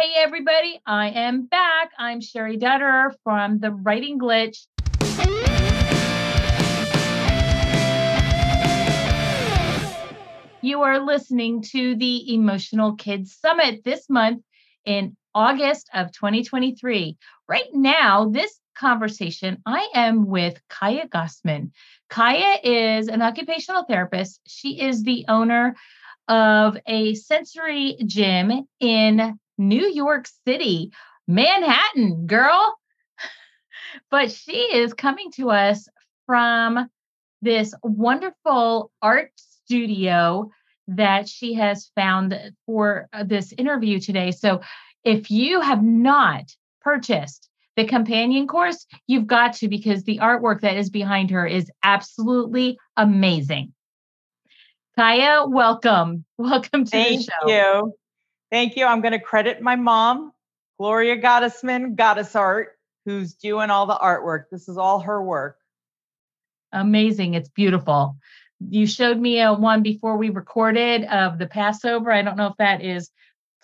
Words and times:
Hey, 0.00 0.14
everybody, 0.16 0.80
I 0.86 1.10
am 1.10 1.44
back. 1.44 1.90
I'm 1.98 2.20
Cheri 2.20 2.58
Dotterer 2.58 3.12
from 3.22 3.58
The 3.58 3.70
Writing 3.70 4.18
Glitch. 4.18 4.66
You 10.62 10.80
are 10.80 11.00
listening 11.00 11.60
to 11.72 11.96
the 11.96 12.32
Emotional 12.32 12.94
Kids 12.94 13.36
Summit 13.38 13.84
this 13.84 14.08
month 14.08 14.42
in 14.86 15.18
August 15.34 15.90
of 15.92 16.12
2023. 16.12 17.18
Right 17.46 17.68
now, 17.74 18.30
this 18.30 18.58
conversation, 18.74 19.60
I 19.66 19.86
am 19.92 20.24
with 20.24 20.58
Chaya 20.70 21.10
Gottesman. 21.10 21.72
Kaya 22.08 22.56
is 22.64 23.08
an 23.08 23.20
occupational 23.20 23.84
therapist. 23.84 24.40
She 24.46 24.80
is 24.80 25.02
the 25.02 25.26
owner 25.28 25.76
of 26.26 26.78
a 26.86 27.12
sensory 27.16 27.98
gym 28.06 28.66
in 28.78 29.38
New 29.60 29.90
York 29.92 30.26
City, 30.46 30.90
Manhattan, 31.28 32.26
girl. 32.26 32.78
but 34.10 34.32
she 34.32 34.56
is 34.74 34.94
coming 34.94 35.30
to 35.32 35.50
us 35.50 35.86
from 36.24 36.88
this 37.42 37.74
wonderful 37.82 38.90
art 39.02 39.32
studio 39.36 40.50
that 40.88 41.28
she 41.28 41.54
has 41.54 41.90
found 41.94 42.38
for 42.64 43.06
uh, 43.12 43.22
this 43.22 43.52
interview 43.52 44.00
today. 44.00 44.30
So 44.30 44.62
if 45.04 45.30
you 45.30 45.60
have 45.60 45.82
not 45.82 46.44
purchased 46.80 47.48
the 47.76 47.84
companion 47.84 48.46
course, 48.46 48.86
you've 49.06 49.26
got 49.26 49.52
to 49.56 49.68
because 49.68 50.04
the 50.04 50.18
artwork 50.18 50.62
that 50.62 50.78
is 50.78 50.88
behind 50.88 51.30
her 51.30 51.46
is 51.46 51.70
absolutely 51.82 52.78
amazing. 52.96 53.74
Chaya, 54.98 55.48
welcome. 55.48 56.24
Welcome 56.38 56.84
to 56.84 56.90
Thank 56.90 57.20
the 57.20 57.24
show. 57.24 57.46
Thank 57.46 57.50
you. 57.50 57.94
Thank 58.50 58.76
you. 58.76 58.84
I'm 58.84 59.00
going 59.00 59.12
to 59.12 59.20
credit 59.20 59.62
my 59.62 59.76
mom, 59.76 60.32
Gloria 60.78 61.20
Gottesman, 61.20 61.94
Goddess 61.94 62.34
Art, 62.34 62.70
who's 63.04 63.34
doing 63.34 63.70
all 63.70 63.86
the 63.86 63.94
artwork. 63.94 64.44
This 64.50 64.68
is 64.68 64.76
all 64.76 65.00
her 65.00 65.22
work. 65.22 65.56
Amazing. 66.72 67.34
It's 67.34 67.48
beautiful. 67.48 68.16
You 68.68 68.86
showed 68.86 69.18
me 69.18 69.40
a 69.40 69.52
one 69.52 69.82
before 69.82 70.16
we 70.16 70.30
recorded 70.30 71.04
of 71.04 71.38
the 71.38 71.46
Passover. 71.46 72.12
I 72.12 72.22
don't 72.22 72.36
know 72.36 72.48
if 72.48 72.56
that 72.58 72.82
is 72.82 73.10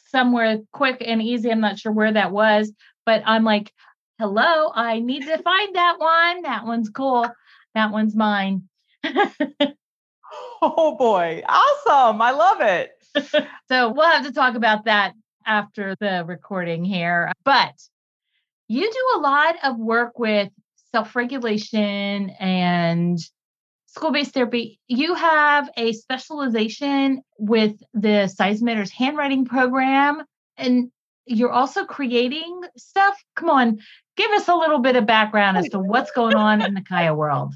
somewhere 0.08 0.60
quick 0.72 1.02
and 1.04 1.20
easy. 1.20 1.50
I'm 1.50 1.60
not 1.60 1.78
sure 1.78 1.92
where 1.92 2.12
that 2.12 2.32
was, 2.32 2.72
but 3.04 3.22
I'm 3.26 3.44
like, 3.44 3.72
hello, 4.18 4.72
I 4.74 5.00
need 5.00 5.26
to 5.26 5.38
find 5.38 5.74
that 5.74 5.98
one. 5.98 6.42
That 6.42 6.64
one's 6.64 6.88
cool. 6.88 7.28
That 7.74 7.92
one's 7.92 8.16
mine. 8.16 8.68
oh 10.62 10.96
boy. 10.96 11.42
Awesome. 11.46 12.22
I 12.22 12.30
love 12.30 12.60
it. 12.62 12.95
so 13.68 13.92
we'll 13.92 14.10
have 14.10 14.26
to 14.26 14.32
talk 14.32 14.54
about 14.54 14.84
that 14.84 15.14
after 15.44 15.94
the 16.00 16.24
recording 16.26 16.84
here. 16.84 17.32
But 17.44 17.74
you 18.68 18.82
do 18.82 19.18
a 19.18 19.20
lot 19.20 19.56
of 19.62 19.78
work 19.78 20.18
with 20.18 20.50
self 20.92 21.14
regulation 21.14 22.30
and 22.40 23.18
school 23.86 24.12
based 24.12 24.34
therapy. 24.34 24.78
You 24.88 25.14
have 25.14 25.70
a 25.76 25.92
specialization 25.92 27.22
with 27.38 27.76
the 27.94 28.28
Size 28.28 28.62
Matters 28.62 28.90
handwriting 28.90 29.44
program, 29.44 30.22
and 30.56 30.90
you're 31.26 31.52
also 31.52 31.84
creating 31.84 32.60
stuff. 32.76 33.16
Come 33.34 33.50
on, 33.50 33.78
give 34.16 34.30
us 34.32 34.48
a 34.48 34.54
little 34.54 34.80
bit 34.80 34.96
of 34.96 35.06
background 35.06 35.56
as 35.56 35.68
to 35.70 35.78
what's 35.78 36.10
going 36.10 36.36
on 36.36 36.62
in 36.62 36.74
the 36.74 36.80
Chaya 36.82 37.16
world. 37.16 37.54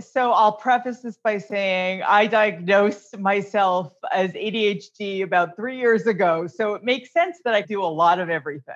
So 0.00 0.32
I'll 0.32 0.56
preface 0.56 1.00
this 1.00 1.18
by 1.22 1.38
saying 1.38 2.02
I 2.02 2.26
diagnosed 2.26 3.18
myself 3.18 3.92
as 4.10 4.30
ADHD 4.32 5.22
about 5.22 5.54
three 5.54 5.78
years 5.78 6.06
ago. 6.06 6.46
So 6.46 6.74
it 6.74 6.82
makes 6.82 7.12
sense 7.12 7.38
that 7.44 7.54
I 7.54 7.60
do 7.60 7.82
a 7.82 7.86
lot 7.86 8.18
of 8.18 8.30
everything. 8.30 8.74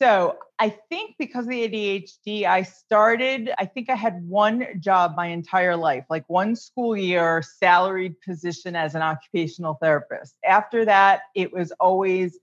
So 0.00 0.38
I 0.60 0.68
think 0.88 1.16
because 1.18 1.46
of 1.46 1.50
the 1.50 1.68
ADHD, 1.68 2.44
I 2.44 2.62
started, 2.62 3.50
I 3.58 3.64
think 3.64 3.90
I 3.90 3.96
had 3.96 4.22
one 4.28 4.64
job 4.78 5.14
my 5.16 5.26
entire 5.26 5.76
life, 5.76 6.04
like 6.08 6.24
one 6.28 6.54
school 6.54 6.96
year, 6.96 7.42
salaried 7.42 8.20
position 8.20 8.76
as 8.76 8.94
an 8.94 9.02
occupational 9.02 9.74
therapist. 9.82 10.36
After 10.44 10.84
that, 10.84 11.22
it 11.34 11.52
was 11.52 11.72
always 11.80 12.38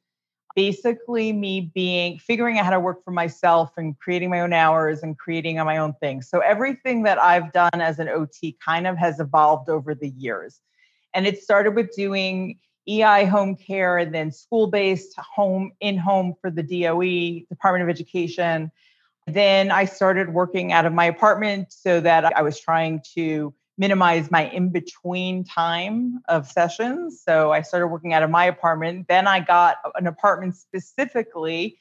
basically 0.56 1.34
me 1.34 1.72
being 1.76 2.18
figuring 2.18 2.58
out 2.58 2.66
how 2.66 2.72
to 2.72 2.80
work 2.80 3.04
for 3.04 3.12
myself 3.12 3.72
and 3.78 3.98
creating 4.00 4.30
my 4.30 4.40
own 4.40 4.54
hours 4.54 5.04
and 5.04 5.18
creating 5.18 5.58
my 5.58 5.78
own 5.78 5.94
things. 6.00 6.30
So 6.30 6.40
everything 6.40 7.04
that 7.04 7.22
I've 7.22 7.52
done 7.52 7.70
as 7.74 8.00
an 8.00 8.08
OT 8.08 8.58
kind 8.64 8.88
of 8.88 8.98
has 8.98 9.20
evolved 9.20 9.70
over 9.70 9.94
the 9.94 10.10
years. 10.10 10.62
And 11.14 11.28
it 11.28 11.44
started 11.44 11.76
with 11.76 11.94
doing 11.96 12.60
EI 12.88 13.26
home 13.26 13.56
care 13.56 13.98
and 13.98 14.14
then 14.14 14.32
school 14.32 14.68
based 14.68 15.16
home 15.18 15.72
in 15.82 15.98
home 15.98 16.36
for 16.40 16.50
the 16.50 16.64
DOE, 16.64 17.46
Department 17.50 17.84
of 17.84 17.90
Education. 17.90 18.72
Then 19.28 19.72
I 19.72 19.86
started 19.86 20.34
working 20.34 20.72
out 20.72 20.86
of 20.86 20.94
my 20.94 21.06
apartment 21.06 21.74
so 21.74 22.00
that 22.00 22.38
I 22.38 22.42
was 22.44 22.60
trying 22.60 23.02
to 23.16 23.54
minimize 23.78 24.32
my 24.32 24.50
in 24.50 24.70
between 24.70 25.44
time 25.44 26.22
of 26.30 26.50
sessions. 26.50 27.22
So 27.24 27.52
I 27.52 27.62
started 27.62 27.88
working 27.88 28.14
out 28.14 28.24
of 28.24 28.30
my 28.30 28.46
apartment. 28.46 29.08
Then 29.08 29.28
I 29.28 29.40
got 29.42 29.78
an 29.96 30.08
apartment 30.08 30.56
specifically 30.56 31.78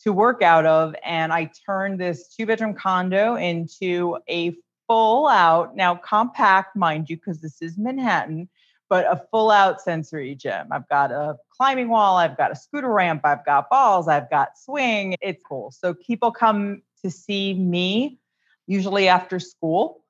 to 0.00 0.12
work 0.12 0.42
out 0.42 0.66
of, 0.66 0.94
and 1.04 1.32
I 1.32 1.50
turned 1.66 2.00
this 2.00 2.28
two 2.28 2.46
bedroom 2.46 2.74
condo 2.74 3.36
into 3.36 4.18
a 4.28 4.54
full 4.86 5.26
out, 5.28 5.76
now 5.76 5.94
compact, 5.94 6.76
mind 6.76 7.08
you, 7.08 7.16
because 7.16 7.40
this 7.40 7.62
is 7.62 7.78
Manhattan, 7.78 8.48
but 8.90 9.06
a 9.06 9.22
full 9.30 9.50
out 9.50 9.80
sensory 9.80 10.34
gym. 10.34 10.68
I've 10.70 10.88
got 10.88 11.10
a 11.10 11.36
climbing 11.50 11.88
wall, 11.88 12.16
I've 12.16 12.36
got 12.36 12.52
a 12.52 12.56
scooter 12.56 12.92
ramp, 12.92 13.22
I've 13.24 13.46
got 13.46 13.70
balls, 13.70 14.08
I've 14.08 14.28
got 14.28 14.58
swing. 14.58 15.16
It's 15.22 15.42
cool. 15.42 15.70
So 15.70 15.94
people 15.94 16.30
come 16.30 16.82
to 17.02 17.10
see 17.10 17.54
me 17.54 18.18
usually 18.66 19.08
after 19.08 19.40
school 19.40 20.03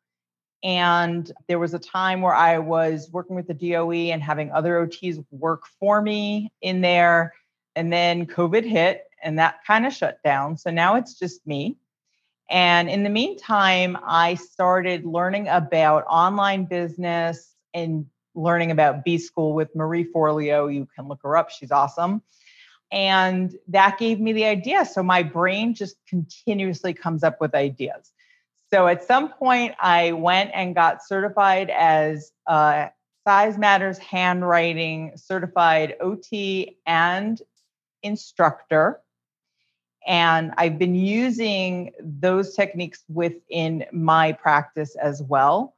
and 0.64 1.30
there 1.46 1.58
was 1.58 1.74
a 1.74 1.78
time 1.78 2.22
where 2.22 2.34
I 2.34 2.58
was 2.58 3.10
working 3.12 3.36
with 3.36 3.46
the 3.46 3.54
DOE 3.54 4.10
and 4.10 4.22
having 4.22 4.50
other 4.50 4.84
OTs 4.84 5.22
work 5.30 5.64
for 5.78 6.00
me 6.00 6.50
in 6.62 6.80
there. 6.80 7.34
And 7.76 7.92
then 7.92 8.26
COVID 8.26 8.64
hit 8.64 9.04
and 9.22 9.38
that 9.38 9.58
kind 9.66 9.84
of 9.84 9.92
shut 9.92 10.22
down. 10.24 10.56
So 10.56 10.70
now 10.70 10.96
it's 10.96 11.18
just 11.18 11.46
me. 11.46 11.76
And 12.48 12.88
in 12.88 13.02
the 13.02 13.10
meantime, 13.10 13.98
I 14.06 14.36
started 14.36 15.04
learning 15.04 15.48
about 15.48 16.04
online 16.08 16.64
business 16.64 17.54
and 17.74 18.06
learning 18.34 18.70
about 18.70 19.04
B 19.04 19.18
School 19.18 19.52
with 19.52 19.74
Marie 19.74 20.10
Forleo. 20.12 20.72
You 20.72 20.88
can 20.96 21.08
look 21.08 21.20
her 21.24 21.36
up, 21.36 21.50
she's 21.50 21.72
awesome. 21.72 22.22
And 22.90 23.54
that 23.68 23.98
gave 23.98 24.18
me 24.18 24.32
the 24.32 24.44
idea. 24.46 24.86
So 24.86 25.02
my 25.02 25.22
brain 25.22 25.74
just 25.74 25.96
continuously 26.08 26.94
comes 26.94 27.22
up 27.22 27.40
with 27.40 27.54
ideas. 27.54 28.13
So 28.74 28.88
at 28.88 29.04
some 29.04 29.28
point, 29.28 29.76
I 29.78 30.10
went 30.10 30.50
and 30.52 30.74
got 30.74 31.00
certified 31.00 31.70
as 31.70 32.32
a 32.48 32.90
Size 33.24 33.56
Matters 33.56 33.98
handwriting 33.98 35.12
certified 35.14 35.94
OT 36.00 36.76
and 36.84 37.40
instructor. 38.02 39.00
And 40.04 40.54
I've 40.58 40.76
been 40.76 40.96
using 40.96 41.92
those 42.00 42.56
techniques 42.56 43.04
within 43.08 43.84
my 43.92 44.32
practice 44.32 44.96
as 44.96 45.22
well. 45.22 45.76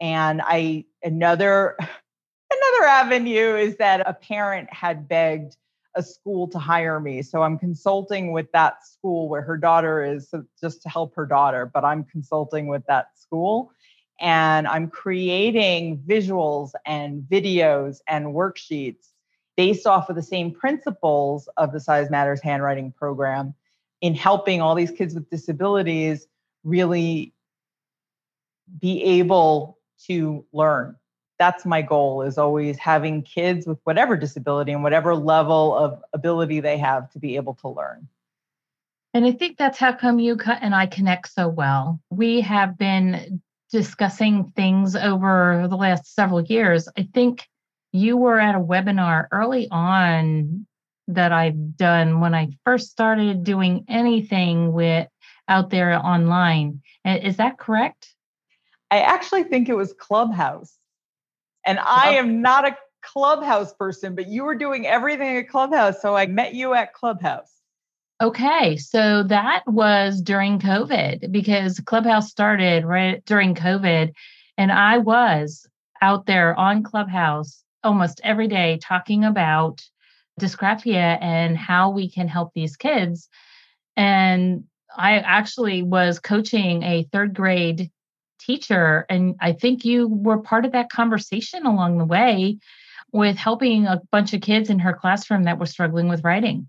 And 0.00 0.42
I 0.44 0.86
another 1.00 1.76
another 1.78 2.88
avenue 2.88 3.54
is 3.54 3.76
that 3.76 4.00
a 4.04 4.14
parent 4.14 4.68
had 4.72 5.06
begged 5.06 5.56
a 5.94 6.02
school 6.02 6.48
to 6.48 6.58
hire 6.58 7.00
me. 7.00 7.22
So 7.22 7.42
I'm 7.42 7.58
consulting 7.58 8.32
with 8.32 8.50
that 8.52 8.86
school 8.86 9.28
where 9.28 9.42
her 9.42 9.56
daughter 9.56 10.02
is 10.02 10.30
so 10.30 10.44
just 10.60 10.82
to 10.82 10.88
help 10.88 11.14
her 11.16 11.26
daughter, 11.26 11.70
but 11.72 11.84
I'm 11.84 12.04
consulting 12.04 12.66
with 12.66 12.84
that 12.86 13.18
school 13.18 13.72
and 14.20 14.66
I'm 14.66 14.88
creating 14.88 15.98
visuals 16.06 16.70
and 16.86 17.22
videos 17.22 17.98
and 18.06 18.26
worksheets 18.26 19.08
based 19.56 19.86
off 19.86 20.08
of 20.08 20.16
the 20.16 20.22
same 20.22 20.52
principles 20.52 21.48
of 21.56 21.72
the 21.72 21.80
Size 21.80 22.10
Matters 22.10 22.40
handwriting 22.40 22.92
program 22.92 23.54
in 24.00 24.14
helping 24.14 24.60
all 24.60 24.74
these 24.74 24.90
kids 24.90 25.14
with 25.14 25.28
disabilities 25.28 26.26
really 26.64 27.34
be 28.80 29.02
able 29.02 29.78
to 30.06 30.44
learn 30.52 30.96
that's 31.42 31.66
my 31.66 31.82
goal 31.82 32.22
is 32.22 32.38
always 32.38 32.78
having 32.78 33.20
kids 33.20 33.66
with 33.66 33.80
whatever 33.82 34.16
disability 34.16 34.70
and 34.70 34.84
whatever 34.84 35.12
level 35.12 35.74
of 35.76 36.00
ability 36.12 36.60
they 36.60 36.78
have 36.78 37.10
to 37.10 37.18
be 37.18 37.34
able 37.34 37.54
to 37.54 37.68
learn. 37.68 38.06
And 39.12 39.24
I 39.26 39.32
think 39.32 39.58
that's 39.58 39.76
how 39.76 39.92
come 39.92 40.20
you 40.20 40.38
and 40.60 40.72
I 40.72 40.86
connect 40.86 41.32
so 41.32 41.48
well. 41.48 41.98
We 42.10 42.42
have 42.42 42.78
been 42.78 43.42
discussing 43.72 44.52
things 44.54 44.94
over 44.94 45.66
the 45.68 45.74
last 45.76 46.14
several 46.14 46.42
years. 46.42 46.88
I 46.96 47.08
think 47.12 47.48
you 47.90 48.16
were 48.16 48.38
at 48.38 48.54
a 48.54 48.60
webinar 48.60 49.26
early 49.32 49.66
on 49.72 50.64
that 51.08 51.32
I've 51.32 51.76
done 51.76 52.20
when 52.20 52.36
I 52.36 52.56
first 52.64 52.88
started 52.92 53.42
doing 53.42 53.84
anything 53.88 54.72
with 54.72 55.08
out 55.48 55.70
there 55.70 55.98
online. 55.98 56.82
Is 57.04 57.38
that 57.38 57.58
correct? 57.58 58.14
I 58.92 59.00
actually 59.00 59.42
think 59.42 59.68
it 59.68 59.76
was 59.76 59.92
Clubhouse. 59.92 60.78
And 61.64 61.78
I 61.78 62.10
am 62.14 62.42
not 62.42 62.66
a 62.66 62.76
Clubhouse 63.02 63.72
person, 63.74 64.14
but 64.14 64.28
you 64.28 64.44
were 64.44 64.54
doing 64.54 64.86
everything 64.86 65.36
at 65.36 65.48
Clubhouse. 65.48 66.00
So 66.00 66.16
I 66.16 66.26
met 66.26 66.54
you 66.54 66.74
at 66.74 66.94
Clubhouse. 66.94 67.50
Okay, 68.20 68.76
so 68.76 69.24
that 69.24 69.64
was 69.66 70.22
during 70.22 70.60
COVID 70.60 71.32
because 71.32 71.80
Clubhouse 71.80 72.30
started 72.30 72.84
right 72.84 73.24
during 73.24 73.54
COVID. 73.54 74.12
And 74.56 74.70
I 74.70 74.98
was 74.98 75.66
out 76.00 76.26
there 76.26 76.54
on 76.56 76.84
Clubhouse 76.84 77.64
almost 77.82 78.20
every 78.22 78.46
day 78.46 78.78
talking 78.80 79.24
about 79.24 79.82
dysgraphia 80.40 81.18
and 81.20 81.56
how 81.56 81.90
we 81.90 82.08
can 82.08 82.28
help 82.28 82.52
these 82.54 82.76
kids. 82.76 83.28
And 83.96 84.64
I 84.96 85.18
actually 85.18 85.82
was 85.82 86.18
coaching 86.18 86.82
a 86.82 87.08
third 87.12 87.34
grade 87.34 87.90
teacher. 88.44 89.06
And 89.08 89.36
I 89.40 89.52
think 89.52 89.84
you 89.84 90.08
were 90.08 90.38
part 90.38 90.64
of 90.64 90.72
that 90.72 90.90
conversation 90.90 91.66
along 91.66 91.98
the 91.98 92.04
way 92.04 92.58
with 93.12 93.36
helping 93.36 93.86
a 93.86 94.00
bunch 94.10 94.32
of 94.32 94.40
kids 94.40 94.70
in 94.70 94.78
her 94.78 94.92
classroom 94.92 95.44
that 95.44 95.58
were 95.58 95.66
struggling 95.66 96.08
with 96.08 96.24
writing. 96.24 96.68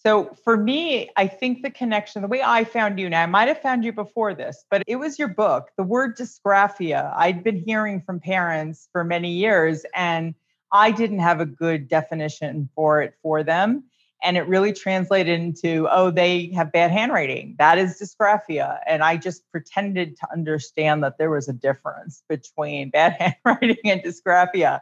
So 0.00 0.36
for 0.44 0.56
me, 0.56 1.10
I 1.16 1.26
think 1.26 1.62
the 1.62 1.70
connection, 1.70 2.22
the 2.22 2.28
way 2.28 2.40
I 2.42 2.64
found 2.64 3.00
you 3.00 3.10
now, 3.10 3.24
I 3.24 3.26
might 3.26 3.48
have 3.48 3.60
found 3.60 3.84
you 3.84 3.92
before 3.92 4.32
this, 4.32 4.64
but 4.70 4.82
it 4.86 4.96
was 4.96 5.18
your 5.18 5.28
book, 5.28 5.70
the 5.76 5.82
word 5.82 6.16
dysgraphia. 6.16 7.12
I'd 7.16 7.42
been 7.42 7.58
hearing 7.58 8.00
from 8.00 8.20
parents 8.20 8.88
for 8.92 9.02
many 9.02 9.32
years, 9.32 9.84
and 9.94 10.34
I 10.72 10.92
didn't 10.92 11.18
have 11.18 11.40
a 11.40 11.46
good 11.46 11.88
definition 11.88 12.68
for 12.74 13.02
it 13.02 13.14
for 13.22 13.42
them. 13.42 13.84
And 14.22 14.36
it 14.36 14.48
really 14.48 14.72
translated 14.72 15.40
into, 15.40 15.86
oh, 15.90 16.10
they 16.10 16.50
have 16.54 16.72
bad 16.72 16.90
handwriting. 16.90 17.54
That 17.58 17.78
is 17.78 18.00
dysgraphia. 18.00 18.78
And 18.86 19.02
I 19.02 19.16
just 19.16 19.48
pretended 19.52 20.16
to 20.18 20.32
understand 20.32 21.04
that 21.04 21.18
there 21.18 21.30
was 21.30 21.48
a 21.48 21.52
difference 21.52 22.24
between 22.28 22.90
bad 22.92 23.12
handwriting 23.12 23.78
and 23.84 24.02
dysgraphia. 24.02 24.80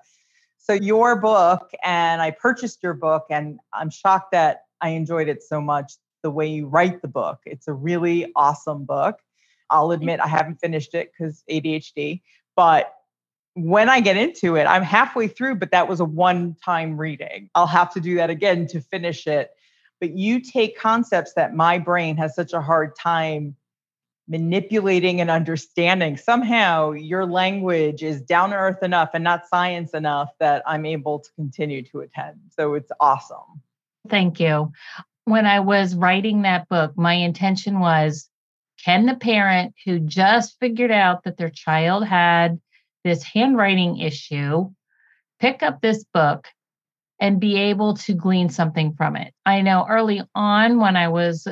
So, 0.58 0.72
your 0.72 1.20
book, 1.20 1.70
and 1.84 2.20
I 2.20 2.32
purchased 2.32 2.82
your 2.82 2.94
book, 2.94 3.26
and 3.30 3.60
I'm 3.72 3.90
shocked 3.90 4.32
that 4.32 4.62
I 4.80 4.90
enjoyed 4.90 5.28
it 5.28 5.42
so 5.42 5.60
much 5.60 5.92
the 6.22 6.30
way 6.30 6.48
you 6.48 6.66
write 6.66 7.02
the 7.02 7.08
book. 7.08 7.38
It's 7.46 7.68
a 7.68 7.72
really 7.72 8.32
awesome 8.34 8.84
book. 8.84 9.20
I'll 9.70 9.92
admit 9.92 10.18
I 10.18 10.26
haven't 10.26 10.56
finished 10.56 10.94
it 10.94 11.12
because 11.12 11.44
ADHD, 11.48 12.22
but 12.56 12.95
when 13.56 13.88
I 13.88 14.00
get 14.00 14.18
into 14.18 14.56
it, 14.56 14.64
I'm 14.64 14.82
halfway 14.82 15.28
through, 15.28 15.54
but 15.54 15.70
that 15.70 15.88
was 15.88 15.98
a 15.98 16.04
one 16.04 16.56
time 16.62 16.98
reading. 16.98 17.48
I'll 17.54 17.66
have 17.66 17.90
to 17.94 18.00
do 18.00 18.16
that 18.16 18.28
again 18.28 18.66
to 18.68 18.82
finish 18.82 19.26
it. 19.26 19.50
But 19.98 20.10
you 20.10 20.40
take 20.40 20.78
concepts 20.78 21.32
that 21.34 21.54
my 21.54 21.78
brain 21.78 22.18
has 22.18 22.34
such 22.34 22.52
a 22.52 22.60
hard 22.60 22.94
time 22.94 23.56
manipulating 24.28 25.22
and 25.22 25.30
understanding. 25.30 26.18
Somehow 26.18 26.92
your 26.92 27.24
language 27.24 28.02
is 28.02 28.20
down 28.20 28.50
to 28.50 28.56
earth 28.56 28.82
enough 28.82 29.10
and 29.14 29.24
not 29.24 29.48
science 29.48 29.94
enough 29.94 30.28
that 30.38 30.62
I'm 30.66 30.84
able 30.84 31.20
to 31.20 31.32
continue 31.32 31.82
to 31.84 32.00
attend. 32.00 32.38
So 32.50 32.74
it's 32.74 32.92
awesome. 33.00 33.62
Thank 34.10 34.38
you. 34.38 34.70
When 35.24 35.46
I 35.46 35.60
was 35.60 35.94
writing 35.94 36.42
that 36.42 36.68
book, 36.68 36.92
my 36.96 37.14
intention 37.14 37.80
was 37.80 38.28
can 38.84 39.06
the 39.06 39.14
parent 39.14 39.74
who 39.86 39.98
just 39.98 40.58
figured 40.60 40.90
out 40.90 41.24
that 41.24 41.38
their 41.38 41.48
child 41.48 42.04
had 42.04 42.60
this 43.06 43.22
handwriting 43.22 43.98
issue, 43.98 44.68
pick 45.40 45.62
up 45.62 45.80
this 45.80 46.04
book 46.12 46.48
and 47.18 47.40
be 47.40 47.56
able 47.56 47.94
to 47.94 48.12
glean 48.12 48.50
something 48.50 48.92
from 48.94 49.16
it. 49.16 49.32
I 49.46 49.62
know 49.62 49.86
early 49.88 50.22
on 50.34 50.80
when 50.80 50.96
I 50.96 51.08
was 51.08 51.46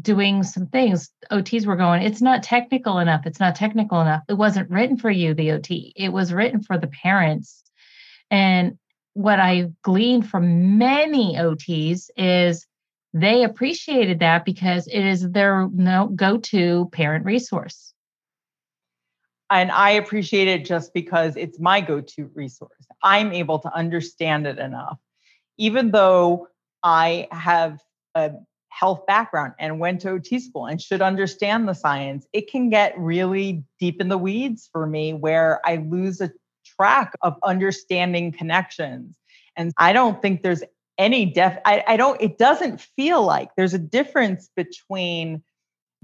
doing 0.00 0.42
some 0.42 0.66
things, 0.66 1.10
OTs 1.30 1.64
were 1.64 1.76
going, 1.76 2.02
it's 2.02 2.20
not 2.20 2.42
technical 2.42 2.98
enough. 2.98 3.22
It's 3.24 3.40
not 3.40 3.54
technical 3.54 4.00
enough. 4.00 4.22
It 4.28 4.34
wasn't 4.34 4.68
written 4.68 4.98
for 4.98 5.10
you, 5.10 5.32
the 5.32 5.52
OT, 5.52 5.92
it 5.96 6.10
was 6.10 6.32
written 6.32 6.62
for 6.62 6.76
the 6.76 6.88
parents. 6.88 7.62
And 8.30 8.78
what 9.14 9.40
I 9.40 9.70
gleaned 9.82 10.28
from 10.28 10.76
many 10.76 11.36
OTs 11.36 12.10
is 12.16 12.66
they 13.14 13.42
appreciated 13.42 14.20
that 14.20 14.44
because 14.44 14.86
it 14.86 15.04
is 15.04 15.30
their 15.30 15.68
no 15.72 16.08
go-to 16.08 16.88
parent 16.92 17.24
resource 17.24 17.89
and 19.50 19.70
I 19.72 19.90
appreciate 19.90 20.48
it 20.48 20.64
just 20.64 20.94
because 20.94 21.36
it's 21.36 21.58
my 21.58 21.80
go 21.80 22.00
to 22.00 22.30
resource. 22.34 22.86
I'm 23.02 23.32
able 23.32 23.58
to 23.60 23.74
understand 23.74 24.46
it 24.46 24.58
enough. 24.58 24.98
Even 25.58 25.90
though 25.90 26.48
I 26.82 27.28
have 27.32 27.80
a 28.14 28.32
health 28.68 29.04
background 29.06 29.54
and 29.58 29.80
went 29.80 30.00
to 30.02 30.10
OT 30.10 30.38
school 30.38 30.66
and 30.66 30.80
should 30.80 31.02
understand 31.02 31.68
the 31.68 31.74
science, 31.74 32.26
it 32.32 32.50
can 32.50 32.70
get 32.70 32.96
really 32.96 33.64
deep 33.78 34.00
in 34.00 34.08
the 34.08 34.18
weeds 34.18 34.68
for 34.72 34.86
me 34.86 35.12
where 35.12 35.60
I 35.66 35.76
lose 35.76 36.20
a 36.20 36.30
track 36.64 37.12
of 37.22 37.36
understanding 37.42 38.32
connections. 38.32 39.18
And 39.56 39.72
I 39.76 39.92
don't 39.92 40.22
think 40.22 40.42
there's 40.42 40.62
any 41.00 41.24
def 41.24 41.56
I, 41.64 41.82
I 41.86 41.96
don't 41.96 42.20
it 42.20 42.36
doesn't 42.36 42.78
feel 42.78 43.24
like 43.24 43.48
there's 43.56 43.72
a 43.72 43.78
difference 43.78 44.50
between 44.54 45.42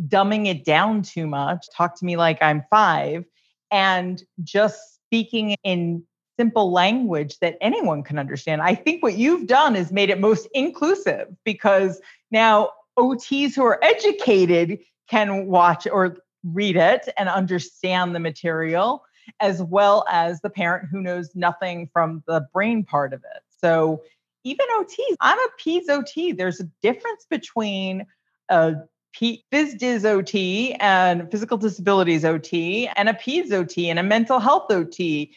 dumbing 0.09 0.47
it 0.47 0.65
down 0.65 1.03
too 1.03 1.27
much 1.27 1.67
talk 1.77 1.99
to 1.99 2.05
me 2.07 2.17
like 2.17 2.39
i'm 2.41 2.65
five 2.71 3.27
and 3.71 4.23
just 4.43 4.95
speaking 5.07 5.57
in 5.63 6.03
simple 6.39 6.71
language 6.71 7.39
that 7.39 7.57
anyone 7.61 8.03
can 8.03 8.19
understand. 8.19 8.61
I 8.63 8.75
think 8.75 9.03
what 9.03 9.17
you've 9.17 9.47
done 9.47 9.75
is 9.75 9.91
made 9.91 10.11
it 10.11 10.21
most 10.21 10.49
inclusive 10.53 11.29
because 11.45 12.01
now 12.31 12.71
OTs 12.99 13.55
who 13.55 13.65
are 13.65 13.83
educated 13.83 14.79
can 15.09 15.47
watch 15.47 15.87
or 15.87 16.19
read 16.45 16.77
it 16.77 17.09
and 17.19 17.29
understand 17.29 18.15
the 18.15 18.21
material, 18.21 19.05
as 19.41 19.63
well 19.63 20.05
as 20.11 20.41
the 20.41 20.51
parent 20.51 20.89
who 20.91 21.01
knows 21.01 21.31
nothing 21.35 21.89
from 21.93 22.23
the 22.27 22.47
brain 22.53 22.85
part 22.85 23.13
of 23.13 23.21
it. 23.21 23.43
So 23.61 24.03
even 24.45 24.67
OTs, 24.79 25.17
I'm 25.21 25.39
a 25.39 25.49
PEDS 25.59 25.89
OT. 25.89 26.33
There's 26.33 26.61
a 26.61 26.71
difference 26.83 27.27
between 27.29 28.07
a 28.49 28.75
P- 29.19 29.45
PhysDis 29.51 30.05
OT 30.05 30.75
and 30.75 31.31
physical 31.31 31.57
disabilities 31.57 32.25
OT 32.25 32.89
and 32.97 33.09
a 33.09 33.15
PEDS 33.15 33.51
OT 33.53 33.89
and 33.89 33.99
a 33.99 34.03
mental 34.03 34.39
health 34.39 34.71
OT. 34.71 35.33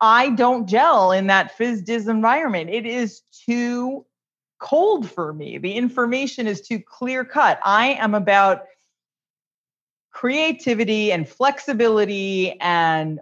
I 0.00 0.30
don't 0.30 0.66
gel 0.66 1.12
in 1.12 1.26
that 1.26 1.56
PhysDis 1.58 2.08
environment. 2.08 2.70
It 2.70 2.86
is 2.86 3.20
too 3.46 4.06
cold 4.58 5.10
for 5.10 5.34
me. 5.34 5.58
The 5.58 5.74
information 5.74 6.46
is 6.46 6.62
too 6.62 6.80
clear 6.80 7.24
cut. 7.24 7.60
I 7.62 7.88
am 7.88 8.14
about 8.14 8.62
creativity 10.10 11.12
and 11.12 11.28
flexibility 11.28 12.58
and 12.60 13.20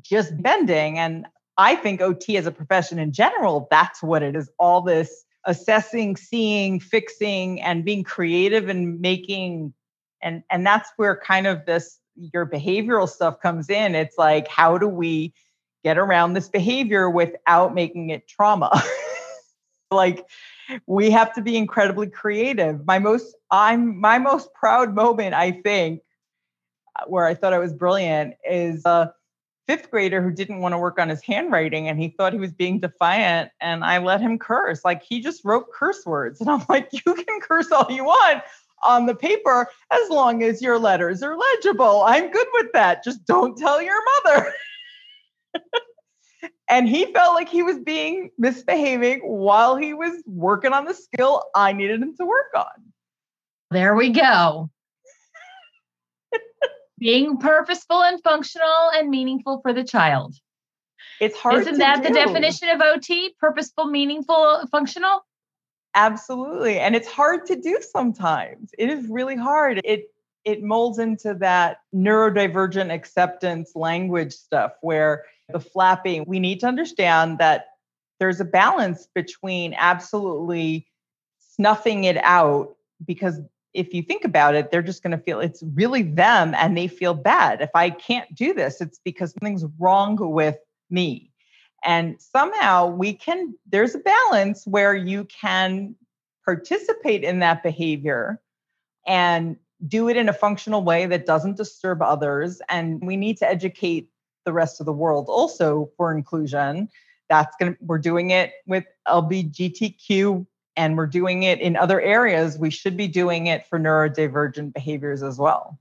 just 0.00 0.40
bending. 0.42 0.98
And 0.98 1.26
I 1.58 1.76
think 1.76 2.00
OT 2.00 2.38
as 2.38 2.46
a 2.46 2.50
profession 2.50 2.98
in 2.98 3.12
general, 3.12 3.68
that's 3.70 4.02
what 4.02 4.22
it 4.22 4.34
is 4.34 4.50
all 4.58 4.80
this 4.80 5.24
assessing, 5.46 6.16
seeing, 6.16 6.80
fixing, 6.80 7.60
and 7.60 7.84
being 7.84 8.04
creative 8.04 8.68
and 8.68 9.00
making 9.00 9.74
and 10.22 10.42
and 10.50 10.64
that's 10.64 10.90
where 10.96 11.16
kind 11.16 11.46
of 11.46 11.66
this 11.66 11.98
your 12.14 12.46
behavioral 12.46 13.08
stuff 13.08 13.40
comes 13.40 13.68
in. 13.70 13.94
It's 13.94 14.16
like, 14.18 14.48
how 14.48 14.78
do 14.78 14.88
we 14.88 15.34
get 15.84 15.98
around 15.98 16.34
this 16.34 16.48
behavior 16.48 17.10
without 17.10 17.74
making 17.74 18.10
it 18.10 18.28
trauma? 18.28 18.70
like 19.90 20.24
we 20.86 21.10
have 21.10 21.32
to 21.34 21.42
be 21.42 21.56
incredibly 21.56 22.08
creative. 22.08 22.86
My 22.86 22.98
most 22.98 23.34
I'm 23.50 24.00
my 24.00 24.18
most 24.18 24.52
proud 24.54 24.94
moment, 24.94 25.34
I 25.34 25.52
think, 25.52 26.00
uh, 26.98 27.04
where 27.06 27.26
I 27.26 27.34
thought 27.34 27.52
I 27.52 27.58
was 27.58 27.72
brilliant 27.72 28.34
is 28.48 28.84
uh 28.86 29.06
fifth 29.66 29.90
grader 29.90 30.22
who 30.22 30.32
didn't 30.32 30.60
want 30.60 30.72
to 30.72 30.78
work 30.78 30.98
on 30.98 31.08
his 31.08 31.22
handwriting 31.22 31.88
and 31.88 31.98
he 32.00 32.08
thought 32.08 32.32
he 32.32 32.38
was 32.38 32.52
being 32.52 32.80
defiant 32.80 33.50
and 33.60 33.84
I 33.84 33.98
let 33.98 34.20
him 34.20 34.38
curse. 34.38 34.84
Like 34.84 35.02
he 35.02 35.20
just 35.20 35.44
wrote 35.44 35.72
curse 35.72 36.04
words. 36.04 36.40
And 36.40 36.50
I'm 36.50 36.64
like, 36.68 36.90
you 36.92 37.14
can 37.14 37.40
curse 37.40 37.70
all 37.70 37.90
you 37.90 38.04
want 38.04 38.42
on 38.84 39.06
the 39.06 39.14
paper 39.14 39.68
as 39.92 40.10
long 40.10 40.42
as 40.42 40.60
your 40.60 40.78
letters 40.78 41.22
are 41.22 41.36
legible. 41.36 42.02
I'm 42.02 42.30
good 42.30 42.48
with 42.54 42.72
that. 42.72 43.04
Just 43.04 43.24
don't 43.26 43.56
tell 43.56 43.80
your 43.80 44.00
mother. 44.24 44.52
and 46.68 46.88
he 46.88 47.12
felt 47.12 47.34
like 47.34 47.48
he 47.48 47.62
was 47.62 47.78
being 47.78 48.30
misbehaving 48.38 49.20
while 49.20 49.76
he 49.76 49.94
was 49.94 50.22
working 50.26 50.72
on 50.72 50.84
the 50.84 50.94
skill 50.94 51.44
I 51.54 51.72
needed 51.72 52.02
him 52.02 52.16
to 52.16 52.26
work 52.26 52.50
on. 52.56 52.92
There 53.70 53.94
we 53.94 54.10
go 54.10 54.70
being 57.02 57.36
purposeful 57.36 58.02
and 58.02 58.22
functional 58.22 58.90
and 58.94 59.10
meaningful 59.10 59.60
for 59.60 59.72
the 59.72 59.82
child. 59.82 60.36
It's 61.20 61.36
hard. 61.36 61.62
Isn't 61.62 61.78
that 61.78 62.02
do. 62.02 62.08
the 62.08 62.14
definition 62.14 62.68
of 62.68 62.80
OT? 62.80 63.34
Purposeful, 63.40 63.86
meaningful, 63.86 64.64
functional? 64.70 65.24
Absolutely. 65.94 66.78
And 66.78 66.94
it's 66.94 67.08
hard 67.08 67.44
to 67.46 67.56
do 67.56 67.78
sometimes. 67.80 68.70
It 68.78 68.88
is 68.88 69.08
really 69.08 69.36
hard. 69.36 69.80
It 69.84 70.10
it 70.44 70.62
molds 70.62 70.98
into 70.98 71.34
that 71.34 71.78
neurodivergent 71.94 72.92
acceptance 72.92 73.72
language 73.76 74.32
stuff 74.32 74.72
where 74.80 75.24
the 75.50 75.60
flapping, 75.60 76.24
we 76.26 76.40
need 76.40 76.58
to 76.60 76.66
understand 76.66 77.38
that 77.38 77.66
there's 78.18 78.40
a 78.40 78.44
balance 78.44 79.06
between 79.14 79.74
absolutely 79.76 80.88
snuffing 81.38 82.04
it 82.04 82.16
out 82.24 82.74
because 83.06 83.40
if 83.74 83.94
you 83.94 84.02
think 84.02 84.24
about 84.24 84.54
it, 84.54 84.70
they're 84.70 84.82
just 84.82 85.02
going 85.02 85.16
to 85.16 85.22
feel 85.22 85.40
it's 85.40 85.62
really 85.74 86.02
them 86.02 86.54
and 86.54 86.76
they 86.76 86.88
feel 86.88 87.14
bad. 87.14 87.60
If 87.60 87.70
I 87.74 87.90
can't 87.90 88.32
do 88.34 88.52
this, 88.52 88.80
it's 88.80 89.00
because 89.04 89.32
something's 89.32 89.64
wrong 89.78 90.16
with 90.20 90.56
me. 90.90 91.30
And 91.84 92.20
somehow 92.20 92.86
we 92.86 93.14
can, 93.14 93.54
there's 93.66 93.94
a 93.94 93.98
balance 93.98 94.66
where 94.66 94.94
you 94.94 95.24
can 95.24 95.96
participate 96.44 97.24
in 97.24 97.40
that 97.40 97.62
behavior 97.62 98.40
and 99.06 99.56
do 99.88 100.08
it 100.08 100.16
in 100.16 100.28
a 100.28 100.32
functional 100.32 100.82
way 100.82 101.06
that 101.06 101.26
doesn't 101.26 101.56
disturb 101.56 102.02
others. 102.02 102.60
And 102.68 103.04
we 103.04 103.16
need 103.16 103.38
to 103.38 103.48
educate 103.48 104.08
the 104.44 104.52
rest 104.52 104.80
of 104.80 104.86
the 104.86 104.92
world 104.92 105.26
also 105.28 105.90
for 105.96 106.14
inclusion. 106.14 106.88
That's 107.28 107.56
going 107.58 107.72
to, 107.72 107.78
we're 107.80 107.98
doing 107.98 108.30
it 108.30 108.52
with 108.66 108.84
LBGTQ 109.08 110.46
and 110.76 110.96
we're 110.96 111.06
doing 111.06 111.42
it 111.42 111.60
in 111.60 111.76
other 111.76 112.00
areas. 112.00 112.58
We 112.58 112.70
should 112.70 112.96
be 112.96 113.08
doing 113.08 113.46
it 113.46 113.66
for 113.66 113.78
neurodivergent 113.78 114.74
behaviors 114.74 115.22
as 115.22 115.38
well. 115.38 115.78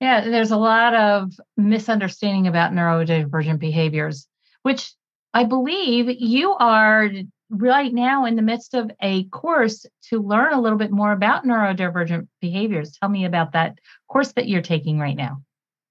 Yeah, 0.00 0.22
there's 0.22 0.50
a 0.50 0.56
lot 0.56 0.94
of 0.94 1.32
misunderstanding 1.56 2.48
about 2.48 2.72
neurodivergent 2.72 3.60
behaviors, 3.60 4.26
which 4.62 4.92
I 5.32 5.44
believe 5.44 6.08
you 6.20 6.52
are 6.54 7.08
right 7.50 7.92
now 7.92 8.24
in 8.24 8.34
the 8.34 8.42
midst 8.42 8.74
of 8.74 8.90
a 9.00 9.24
course 9.24 9.86
to 10.08 10.20
learn 10.20 10.54
a 10.54 10.60
little 10.60 10.78
bit 10.78 10.90
more 10.90 11.12
about 11.12 11.44
neurodivergent 11.44 12.26
behaviors. 12.40 12.96
Tell 12.98 13.08
me 13.08 13.26
about 13.26 13.52
that 13.52 13.78
course 14.08 14.32
that 14.32 14.48
you're 14.48 14.62
taking 14.62 14.98
right 14.98 15.16
now. 15.16 15.42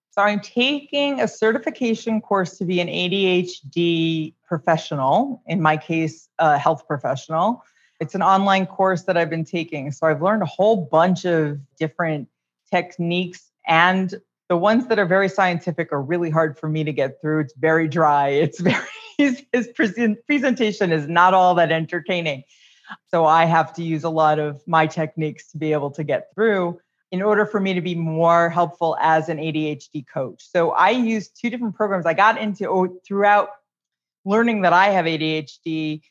So, 0.09 0.21
I'm 0.21 0.41
taking 0.41 1.21
a 1.21 1.27
certification 1.27 2.19
course 2.19 2.57
to 2.57 2.65
be 2.65 2.81
an 2.81 2.89
ADHD 2.89 4.33
professional, 4.45 5.41
in 5.47 5.61
my 5.61 5.77
case, 5.77 6.27
a 6.37 6.57
health 6.57 6.85
professional. 6.85 7.63
It's 8.01 8.15
an 8.15 8.21
online 8.21 8.65
course 8.65 9.03
that 9.03 9.15
I've 9.15 9.29
been 9.29 9.45
taking. 9.45 9.91
So, 9.91 10.07
I've 10.07 10.21
learned 10.21 10.41
a 10.41 10.47
whole 10.47 10.85
bunch 10.91 11.23
of 11.23 11.59
different 11.77 12.27
techniques 12.69 13.49
and 13.65 14.13
the 14.49 14.57
ones 14.57 14.87
that 14.87 14.99
are 14.99 15.05
very 15.05 15.29
scientific 15.29 15.93
are 15.93 16.01
really 16.01 16.29
hard 16.29 16.59
for 16.59 16.67
me 16.67 16.83
to 16.83 16.91
get 16.91 17.21
through. 17.21 17.39
It's 17.39 17.53
very 17.53 17.87
dry. 17.87 18.27
It's 18.45 18.59
very 18.59 18.83
his, 19.17 19.43
his 19.53 19.69
presentation 20.27 20.91
is 20.91 21.07
not 21.07 21.33
all 21.33 21.55
that 21.55 21.71
entertaining. 21.71 22.43
So 23.09 23.25
I 23.25 23.45
have 23.45 23.73
to 23.75 23.83
use 23.83 24.03
a 24.03 24.09
lot 24.09 24.39
of 24.39 24.61
my 24.67 24.87
techniques 24.87 25.51
to 25.51 25.57
be 25.57 25.71
able 25.71 25.91
to 25.91 26.03
get 26.03 26.33
through 26.33 26.79
in 27.11 27.21
order 27.21 27.45
for 27.45 27.59
me 27.59 27.73
to 27.73 27.81
be 27.81 27.95
more 27.95 28.49
helpful 28.49 28.97
as 28.99 29.29
an 29.29 29.37
ADHD 29.37 30.05
coach. 30.07 30.43
So 30.49 30.71
I 30.71 30.89
use 30.89 31.29
two 31.29 31.49
different 31.49 31.75
programs. 31.75 32.05
I 32.05 32.13
got 32.13 32.37
into 32.37 32.67
oh, 32.67 32.99
throughout 33.05 33.49
learning 34.25 34.61
that 34.61 34.73
I 34.73 34.89
have 34.89 35.05
ADHD 35.05 36.01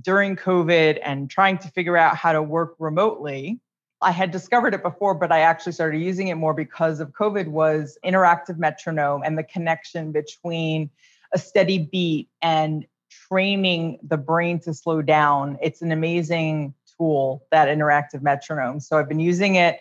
during 0.00 0.36
COVID 0.36 0.98
and 1.02 1.30
trying 1.30 1.58
to 1.58 1.68
figure 1.68 1.96
out 1.96 2.16
how 2.16 2.32
to 2.32 2.42
work 2.42 2.74
remotely. 2.78 3.60
I 4.00 4.12
had 4.12 4.30
discovered 4.30 4.74
it 4.74 4.82
before, 4.82 5.14
but 5.14 5.32
I 5.32 5.40
actually 5.40 5.72
started 5.72 5.98
using 5.98 6.28
it 6.28 6.36
more 6.36 6.54
because 6.54 7.00
of 7.00 7.10
COVID 7.10 7.48
was 7.48 7.98
interactive 8.04 8.58
metronome 8.58 9.22
and 9.24 9.36
the 9.36 9.42
connection 9.42 10.12
between 10.12 10.90
a 11.32 11.38
steady 11.38 11.78
beat 11.78 12.28
and 12.40 12.86
training 13.10 13.98
the 14.02 14.16
brain 14.16 14.60
to 14.60 14.72
slow 14.72 15.02
down. 15.02 15.58
It's 15.60 15.82
an 15.82 15.92
amazing 15.92 16.74
tool, 16.96 17.44
that 17.50 17.68
interactive 17.68 18.22
metronome. 18.22 18.80
So 18.80 18.98
I've 18.98 19.08
been 19.08 19.20
using 19.20 19.56
it 19.56 19.80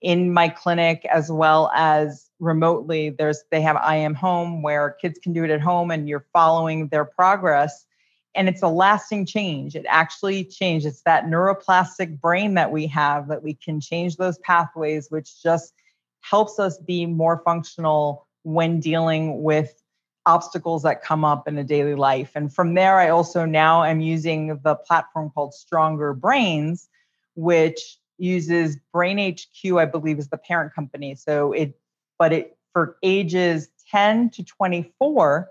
in 0.00 0.32
my 0.32 0.48
clinic 0.48 1.04
as 1.06 1.30
well 1.30 1.70
as 1.74 2.30
remotely. 2.38 3.10
There's 3.10 3.42
they 3.50 3.60
have 3.62 3.76
IM 3.88 4.14
Home 4.14 4.62
where 4.62 4.96
kids 5.00 5.18
can 5.22 5.32
do 5.32 5.44
it 5.44 5.50
at 5.50 5.60
home 5.60 5.90
and 5.90 6.08
you're 6.08 6.26
following 6.32 6.88
their 6.88 7.04
progress. 7.04 7.84
And 8.34 8.48
it's 8.48 8.62
a 8.62 8.68
lasting 8.68 9.26
change. 9.26 9.74
It 9.74 9.86
actually 9.88 10.44
changes. 10.44 10.94
It's 10.94 11.02
that 11.02 11.24
neuroplastic 11.24 12.20
brain 12.20 12.54
that 12.54 12.70
we 12.70 12.86
have 12.88 13.28
that 13.28 13.42
we 13.42 13.54
can 13.54 13.80
change 13.80 14.16
those 14.16 14.38
pathways, 14.38 15.10
which 15.10 15.42
just 15.42 15.72
helps 16.20 16.58
us 16.58 16.78
be 16.78 17.06
more 17.06 17.42
functional 17.44 18.26
when 18.42 18.80
dealing 18.80 19.42
with 19.42 19.82
obstacles 20.26 20.82
that 20.82 21.02
come 21.02 21.24
up 21.24 21.48
in 21.48 21.56
a 21.56 21.64
daily 21.64 21.94
life. 21.94 22.32
And 22.34 22.54
from 22.54 22.74
there, 22.74 22.98
I 22.98 23.08
also 23.08 23.44
now 23.44 23.82
am 23.82 24.00
using 24.00 24.60
the 24.62 24.74
platform 24.74 25.30
called 25.34 25.54
Stronger 25.54 26.12
Brains, 26.12 26.88
which 27.34 27.98
uses 28.18 28.76
Brain 28.92 29.18
HQ, 29.18 29.72
I 29.78 29.86
believe, 29.86 30.18
is 30.18 30.28
the 30.28 30.36
parent 30.36 30.74
company. 30.74 31.14
So 31.14 31.52
it, 31.52 31.78
but 32.18 32.32
it 32.32 32.58
for 32.72 32.98
ages 33.02 33.68
10 33.90 34.30
to 34.30 34.44
24, 34.44 35.50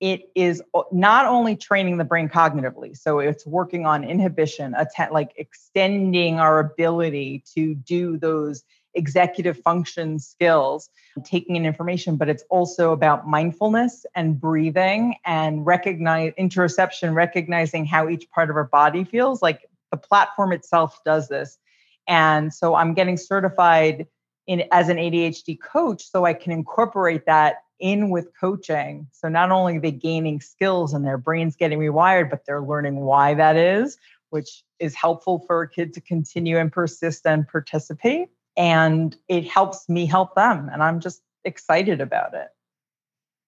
it 0.00 0.30
is 0.34 0.62
not 0.92 1.26
only 1.26 1.56
training 1.56 1.98
the 1.98 2.04
brain 2.04 2.28
cognitively, 2.28 2.96
so 2.96 3.20
it's 3.20 3.46
working 3.46 3.86
on 3.86 4.04
inhibition, 4.04 4.74
like 5.10 5.32
extending 5.36 6.40
our 6.40 6.58
ability 6.60 7.44
to 7.54 7.74
do 7.74 8.18
those 8.18 8.64
executive 8.94 9.58
function 9.58 10.18
skills, 10.18 10.88
taking 11.24 11.56
in 11.56 11.66
information, 11.66 12.16
but 12.16 12.28
it's 12.28 12.44
also 12.50 12.92
about 12.92 13.26
mindfulness 13.26 14.06
and 14.14 14.40
breathing 14.40 15.16
and 15.24 15.66
recognize 15.66 16.32
interoception, 16.38 17.14
recognizing 17.14 17.84
how 17.84 18.08
each 18.08 18.30
part 18.30 18.50
of 18.50 18.56
our 18.56 18.68
body 18.68 19.04
feels. 19.04 19.42
Like 19.42 19.68
the 19.90 19.96
platform 19.96 20.52
itself 20.52 21.00
does 21.04 21.28
this. 21.28 21.58
And 22.06 22.52
so 22.52 22.74
I'm 22.74 22.94
getting 22.94 23.16
certified 23.16 24.06
in 24.46 24.64
as 24.70 24.88
an 24.88 24.98
ADHD 24.98 25.58
coach 25.60 26.04
so 26.04 26.24
I 26.24 26.34
can 26.34 26.52
incorporate 26.52 27.26
that 27.26 27.63
in 27.84 28.08
with 28.08 28.30
coaching. 28.40 29.06
So 29.12 29.28
not 29.28 29.50
only 29.50 29.76
are 29.76 29.80
they 29.80 29.90
gaining 29.90 30.40
skills 30.40 30.94
and 30.94 31.04
their 31.04 31.18
brains 31.18 31.54
getting 31.54 31.78
rewired, 31.78 32.30
but 32.30 32.46
they're 32.46 32.62
learning 32.62 32.96
why 32.96 33.34
that 33.34 33.56
is, 33.56 33.98
which 34.30 34.64
is 34.78 34.94
helpful 34.94 35.44
for 35.46 35.60
a 35.60 35.68
kid 35.68 35.92
to 35.92 36.00
continue 36.00 36.56
and 36.56 36.72
persist 36.72 37.26
and 37.26 37.46
participate. 37.46 38.30
And 38.56 39.14
it 39.28 39.46
helps 39.46 39.86
me 39.86 40.06
help 40.06 40.34
them 40.34 40.70
and 40.72 40.82
i'm 40.82 41.00
just 41.00 41.20
excited 41.44 42.00
about 42.00 42.32
it. 42.32 42.48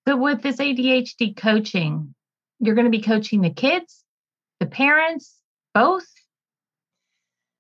So 0.07 0.17
with 0.17 0.43
this 0.43 0.57
adhd 0.57 1.37
coaching 1.37 2.15
you're 2.61 2.75
going 2.75 2.91
to 2.91 2.99
be 2.99 3.03
coaching 3.03 3.41
the 3.41 3.51
kids 3.51 4.05
the 4.61 4.67
parents 4.67 5.35
both? 5.75 6.07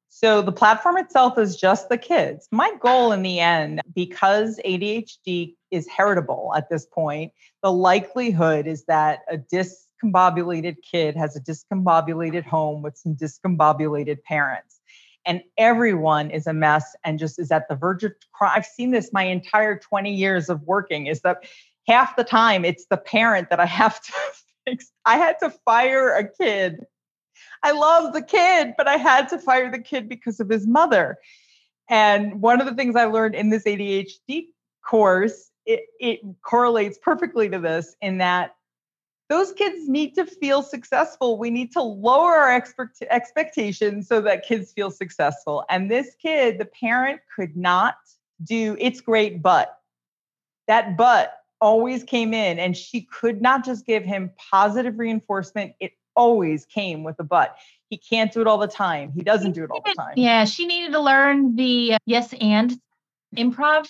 So 0.08 0.40
the 0.40 0.52
platform 0.52 0.96
itself 0.96 1.36
is 1.36 1.56
just 1.56 1.90
the 1.90 1.98
kids. 1.98 2.48
My 2.50 2.72
goal 2.80 3.12
in 3.12 3.20
the 3.20 3.38
end 3.38 3.82
because 3.94 4.58
adhd 4.64 5.54
is 5.76 5.86
heritable 5.88 6.52
at 6.56 6.68
this 6.68 6.86
point 6.86 7.32
the 7.62 7.72
likelihood 7.72 8.66
is 8.66 8.84
that 8.86 9.20
a 9.30 9.38
discombobulated 9.38 10.76
kid 10.82 11.16
has 11.16 11.36
a 11.36 11.40
discombobulated 11.40 12.44
home 12.44 12.82
with 12.82 12.96
some 12.96 13.14
discombobulated 13.14 14.22
parents 14.24 14.80
and 15.26 15.42
everyone 15.58 16.30
is 16.30 16.46
a 16.46 16.52
mess 16.52 16.94
and 17.04 17.18
just 17.18 17.38
is 17.38 17.50
at 17.50 17.68
the 17.68 17.74
verge 17.74 18.04
of 18.04 18.12
crime. 18.32 18.52
I've 18.54 18.64
seen 18.64 18.92
this 18.92 19.12
my 19.12 19.24
entire 19.24 19.78
20 19.78 20.14
years 20.14 20.48
of 20.48 20.62
working 20.62 21.08
is 21.08 21.20
that 21.22 21.44
half 21.88 22.16
the 22.16 22.24
time 22.24 22.64
it's 22.64 22.86
the 22.86 22.96
parent 22.96 23.50
that 23.50 23.60
I 23.60 23.66
have 23.66 24.00
to 24.00 24.12
fix. 24.66 24.92
I 25.04 25.18
had 25.18 25.38
to 25.40 25.50
fire 25.64 26.14
a 26.14 26.28
kid. 26.28 26.84
I 27.62 27.72
love 27.72 28.12
the 28.12 28.22
kid, 28.22 28.74
but 28.78 28.86
I 28.86 28.96
had 28.96 29.28
to 29.30 29.38
fire 29.38 29.70
the 29.70 29.80
kid 29.80 30.08
because 30.08 30.40
of 30.40 30.48
his 30.48 30.66
mother. 30.66 31.18
And 31.90 32.40
one 32.40 32.60
of 32.60 32.66
the 32.66 32.74
things 32.74 32.96
I 32.96 33.04
learned 33.04 33.34
in 33.34 33.50
this 33.50 33.64
ADHD 33.64 34.46
course, 34.88 35.50
it, 35.66 35.86
it 36.00 36.20
correlates 36.42 36.98
perfectly 36.98 37.48
to 37.50 37.58
this 37.58 37.96
in 38.00 38.18
that 38.18 38.56
those 39.28 39.52
kids 39.52 39.88
need 39.88 40.14
to 40.14 40.24
feel 40.24 40.62
successful. 40.62 41.36
We 41.36 41.50
need 41.50 41.72
to 41.72 41.82
lower 41.82 42.34
our 42.36 42.56
expect- 42.56 43.02
expectations 43.10 44.06
so 44.06 44.20
that 44.20 44.46
kids 44.46 44.72
feel 44.72 44.90
successful. 44.90 45.64
And 45.68 45.90
this 45.90 46.14
kid, 46.22 46.58
the 46.58 46.66
parent 46.66 47.20
could 47.34 47.56
not 47.56 47.96
do 48.44 48.76
it's 48.78 49.00
great, 49.00 49.42
but 49.42 49.80
that 50.68 50.96
but 50.96 51.38
always 51.60 52.04
came 52.04 52.34
in 52.34 52.58
and 52.58 52.76
she 52.76 53.02
could 53.02 53.40
not 53.40 53.64
just 53.64 53.86
give 53.86 54.04
him 54.04 54.30
positive 54.52 54.98
reinforcement. 54.98 55.72
It 55.80 55.92
always 56.14 56.64
came 56.66 57.02
with 57.02 57.18
a 57.18 57.24
but. 57.24 57.56
He 57.88 57.96
can't 57.96 58.32
do 58.32 58.40
it 58.40 58.46
all 58.46 58.58
the 58.58 58.66
time. 58.66 59.12
He 59.12 59.22
doesn't 59.22 59.52
do 59.52 59.64
it 59.64 59.70
all 59.70 59.82
the 59.84 59.94
time. 59.96 60.14
Yeah, 60.16 60.44
she 60.44 60.66
needed 60.66 60.92
to 60.92 61.00
learn 61.00 61.56
the 61.56 61.94
uh, 61.94 61.98
yes 62.04 62.32
and 62.40 62.78
improv 63.36 63.88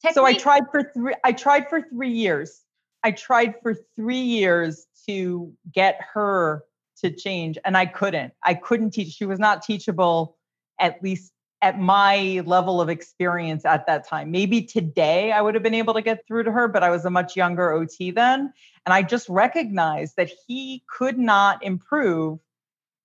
technique. 0.00 0.14
So 0.14 0.24
I 0.24 0.34
tried 0.34 0.64
for 0.70 0.90
three 0.94 1.14
I 1.24 1.32
tried 1.32 1.68
for 1.68 1.82
3 1.82 2.10
years 2.10 2.62
I 3.04 3.12
tried 3.12 3.54
for 3.62 3.74
three 3.96 4.20
years 4.20 4.86
to 5.08 5.52
get 5.72 6.00
her 6.12 6.64
to 7.00 7.10
change, 7.10 7.58
and 7.64 7.76
I 7.76 7.86
couldn't. 7.86 8.32
I 8.42 8.54
couldn't 8.54 8.90
teach. 8.90 9.12
She 9.12 9.24
was 9.24 9.38
not 9.38 9.62
teachable, 9.62 10.36
at 10.80 11.02
least 11.02 11.32
at 11.62 11.78
my 11.78 12.42
level 12.44 12.80
of 12.80 12.88
experience 12.88 13.64
at 13.64 13.86
that 13.86 14.06
time. 14.06 14.30
Maybe 14.30 14.62
today 14.62 15.32
I 15.32 15.40
would 15.40 15.54
have 15.54 15.62
been 15.62 15.74
able 15.74 15.94
to 15.94 16.02
get 16.02 16.24
through 16.26 16.44
to 16.44 16.52
her, 16.52 16.68
but 16.68 16.84
I 16.84 16.90
was 16.90 17.04
a 17.04 17.10
much 17.10 17.34
younger 17.34 17.72
OT 17.72 18.12
then. 18.12 18.52
And 18.86 18.92
I 18.92 19.02
just 19.02 19.28
recognized 19.28 20.14
that 20.16 20.30
he 20.46 20.84
could 20.88 21.18
not 21.18 21.64
improve 21.64 22.38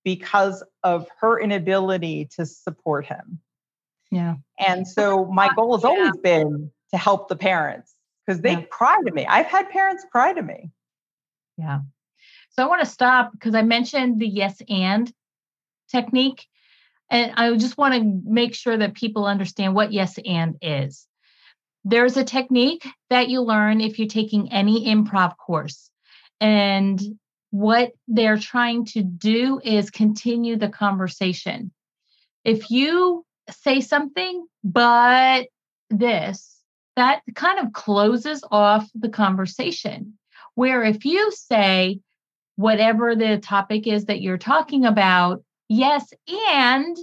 because 0.03 0.63
of 0.83 1.07
her 1.19 1.39
inability 1.39 2.29
to 2.35 2.45
support 2.45 3.05
him. 3.05 3.39
Yeah. 4.11 4.35
And 4.59 4.87
so 4.87 5.25
my 5.25 5.49
goal 5.55 5.75
has 5.75 5.83
always 5.83 6.15
been 6.17 6.71
to 6.93 6.97
help 6.97 7.27
the 7.27 7.35
parents 7.35 7.93
because 8.25 8.39
they 8.41 8.51
yeah. 8.51 8.61
cry 8.61 9.01
to 9.05 9.11
me. 9.11 9.25
I've 9.25 9.47
had 9.47 9.69
parents 9.69 10.05
cry 10.11 10.31
to 10.33 10.41
me. 10.41 10.71
Yeah. 11.57 11.81
So 12.51 12.63
I 12.63 12.67
want 12.67 12.81
to 12.81 12.89
stop 12.89 13.31
because 13.31 13.55
I 13.55 13.63
mentioned 13.63 14.21
the 14.21 14.27
yes 14.27 14.61
and 14.69 15.11
technique. 15.91 16.45
And 17.09 17.33
I 17.35 17.55
just 17.57 17.77
want 17.77 17.95
to 17.95 18.21
make 18.25 18.55
sure 18.55 18.77
that 18.77 18.93
people 18.93 19.25
understand 19.25 19.75
what 19.75 19.91
yes 19.91 20.17
and 20.23 20.55
is. 20.61 21.07
There's 21.83 22.15
a 22.15 22.23
technique 22.23 22.87
that 23.09 23.27
you 23.27 23.41
learn 23.41 23.81
if 23.81 23.99
you're 23.99 24.07
taking 24.07 24.51
any 24.51 24.85
improv 24.85 25.35
course. 25.35 25.89
And 26.39 27.01
what 27.49 27.91
they're 28.07 28.37
trying 28.37 28.85
to 28.85 29.03
do 29.03 29.59
is 29.63 29.91
continue 29.91 30.57
the 30.57 30.69
conversation. 30.69 31.71
If 32.45 32.69
you 32.71 33.25
say 33.49 33.81
something, 33.81 34.45
but 34.63 35.47
this, 35.89 36.62
that 36.95 37.21
kind 37.35 37.59
of 37.59 37.73
closes 37.73 38.43
off 38.51 38.89
the 38.93 39.09
conversation. 39.09 40.17
Where 40.55 40.83
if 40.83 41.05
you 41.05 41.31
say, 41.31 41.99
whatever 42.55 43.15
the 43.15 43.39
topic 43.39 43.87
is 43.87 44.05
that 44.05 44.21
you're 44.21 44.37
talking 44.37 44.85
about, 44.85 45.43
yes, 45.69 46.11
and 46.27 46.95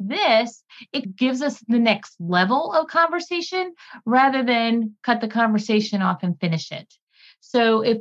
this, 0.00 0.62
it 0.92 1.16
gives 1.16 1.42
us 1.42 1.62
the 1.68 1.78
next 1.78 2.16
level 2.20 2.72
of 2.72 2.88
conversation 2.88 3.74
rather 4.04 4.42
than 4.42 4.96
cut 5.02 5.20
the 5.20 5.28
conversation 5.28 6.02
off 6.02 6.22
and 6.22 6.40
finish 6.40 6.70
it. 6.72 6.92
So 7.40 7.82
if 7.82 7.98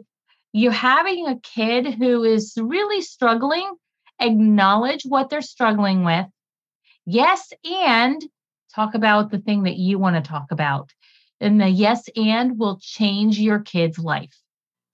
you're 0.53 0.71
having 0.71 1.27
a 1.27 1.39
kid 1.39 1.93
who 1.95 2.23
is 2.23 2.53
really 2.59 3.01
struggling, 3.01 3.71
acknowledge 4.19 5.03
what 5.03 5.29
they're 5.29 5.41
struggling 5.41 6.03
with. 6.03 6.25
Yes, 7.05 7.51
and 7.63 8.21
talk 8.73 8.95
about 8.95 9.31
the 9.31 9.39
thing 9.39 9.63
that 9.63 9.77
you 9.77 9.97
want 9.97 10.15
to 10.15 10.29
talk 10.29 10.51
about. 10.51 10.91
And 11.39 11.61
the 11.61 11.69
yes 11.69 12.09
and 12.15 12.57
will 12.57 12.79
change 12.81 13.39
your 13.39 13.59
kid's 13.59 13.99
life. 13.99 14.35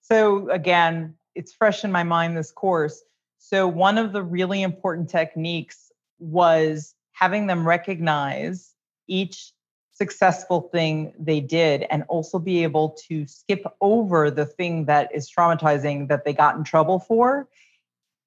So, 0.02 0.50
again, 0.50 1.16
it's 1.36 1.54
fresh 1.54 1.84
in 1.84 1.92
my 1.92 2.04
mind 2.04 2.36
this 2.36 2.52
course. 2.52 3.02
So, 3.40 3.68
one 3.68 3.98
of 3.98 4.12
the 4.12 4.24
really 4.24 4.62
important 4.62 5.10
techniques 5.10 5.92
was 6.20 6.94
having 7.14 7.48
them 7.48 7.68
recognize 7.68 8.74
each 9.08 9.54
successful 9.94 10.62
thing 10.72 11.14
they 11.20 11.40
did 11.40 11.86
and 11.90 12.04
also 12.08 12.40
be 12.40 12.64
able 12.64 12.98
to 13.08 13.28
skip 13.28 13.64
over 13.80 14.32
the 14.32 14.46
thing 14.46 14.86
that 14.86 15.14
is 15.14 15.30
traumatizing 15.30 16.08
that 16.08 16.26
they 16.26 16.34
got 16.34 16.56
in 16.56 16.64
trouble 16.64 17.00
for 17.00 17.48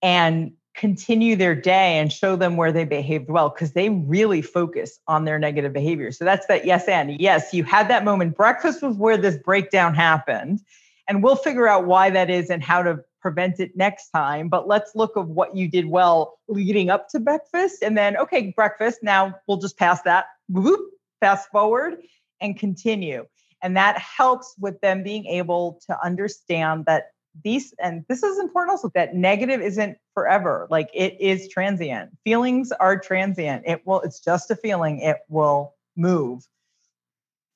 and 0.03 0.53
continue 0.77 1.37
their 1.37 1.55
day 1.55 1.99
and 1.99 2.13
show 2.13 2.37
them 2.37 2.57
where 2.57 2.71
they 2.71 2.85
behaved 2.85 3.29
well 3.29 3.49
because 3.49 3.73
they 3.73 3.89
really 3.89 4.43
focus 4.43 4.99
on 5.09 5.25
their 5.25 5.39
negative 5.39 5.73
behavior. 5.73 6.13
So 6.13 6.25
that's 6.25 6.47
that 6.47 6.65
yes 6.65 6.87
and 6.87 7.19
yes, 7.21 7.53
you 7.53 7.65
had 7.65 7.89
that 7.89 8.05
moment. 8.05 8.37
Breakfast 8.37 8.83
was 8.83 8.97
where 8.97 9.17
this 9.17 9.37
breakdown 9.37 9.95
happened 9.95 10.61
and 11.09 11.23
we'll 11.23 11.37
figure 11.37 11.67
out 11.67 11.87
why 11.87 12.11
that 12.11 12.31
is 12.31 12.51
and 12.51 12.63
how 12.63 12.83
to 12.83 12.99
prevent 13.21 13.59
it 13.59 13.77
next 13.77 14.11
time. 14.11 14.49
But 14.49 14.69
let's 14.69 14.95
look 14.95 15.17
of 15.17 15.29
what 15.29 15.57
you 15.57 15.69
did 15.69 15.87
well 15.87 16.39
leading 16.49 16.91
up 16.91 17.09
to 17.11 17.21
breakfast. 17.21 17.83
And 17.83 17.97
then, 17.97 18.17
okay, 18.19 18.53
breakfast. 18.55 19.01
Now 19.03 19.35
we'll 19.47 19.57
just 19.57 19.79
pass 19.79 20.03
that, 20.03 20.27
whoop, 20.49 20.81
fast 21.21 21.49
forward 21.51 21.97
and 22.41 22.59
continue. 22.59 23.27
And 23.63 23.77
that 23.77 23.99
helps 23.99 24.55
with 24.61 24.81
them 24.81 25.03
being 25.03 25.27
able 25.27 25.81
to 25.87 25.99
understand 26.05 26.85
that 26.87 27.13
these, 27.43 27.75
and 27.79 28.05
this 28.09 28.23
is 28.23 28.39
important 28.39 28.73
also, 28.73 28.91
that 28.95 29.15
negative 29.15 29.61
isn't 29.61 29.99
forever. 30.15 30.67
Like 30.71 30.91
it 30.95 31.21
is 31.21 31.49
transient. 31.49 32.11
Feelings 32.25 32.73
are 32.73 32.99
transient. 32.99 33.65
It 33.67 33.87
will, 33.87 34.01
it's 34.01 34.21
just 34.21 34.51
a 34.51 34.57
feeling, 34.57 35.01
it 35.01 35.19
will 35.29 35.75
move. 35.97 36.43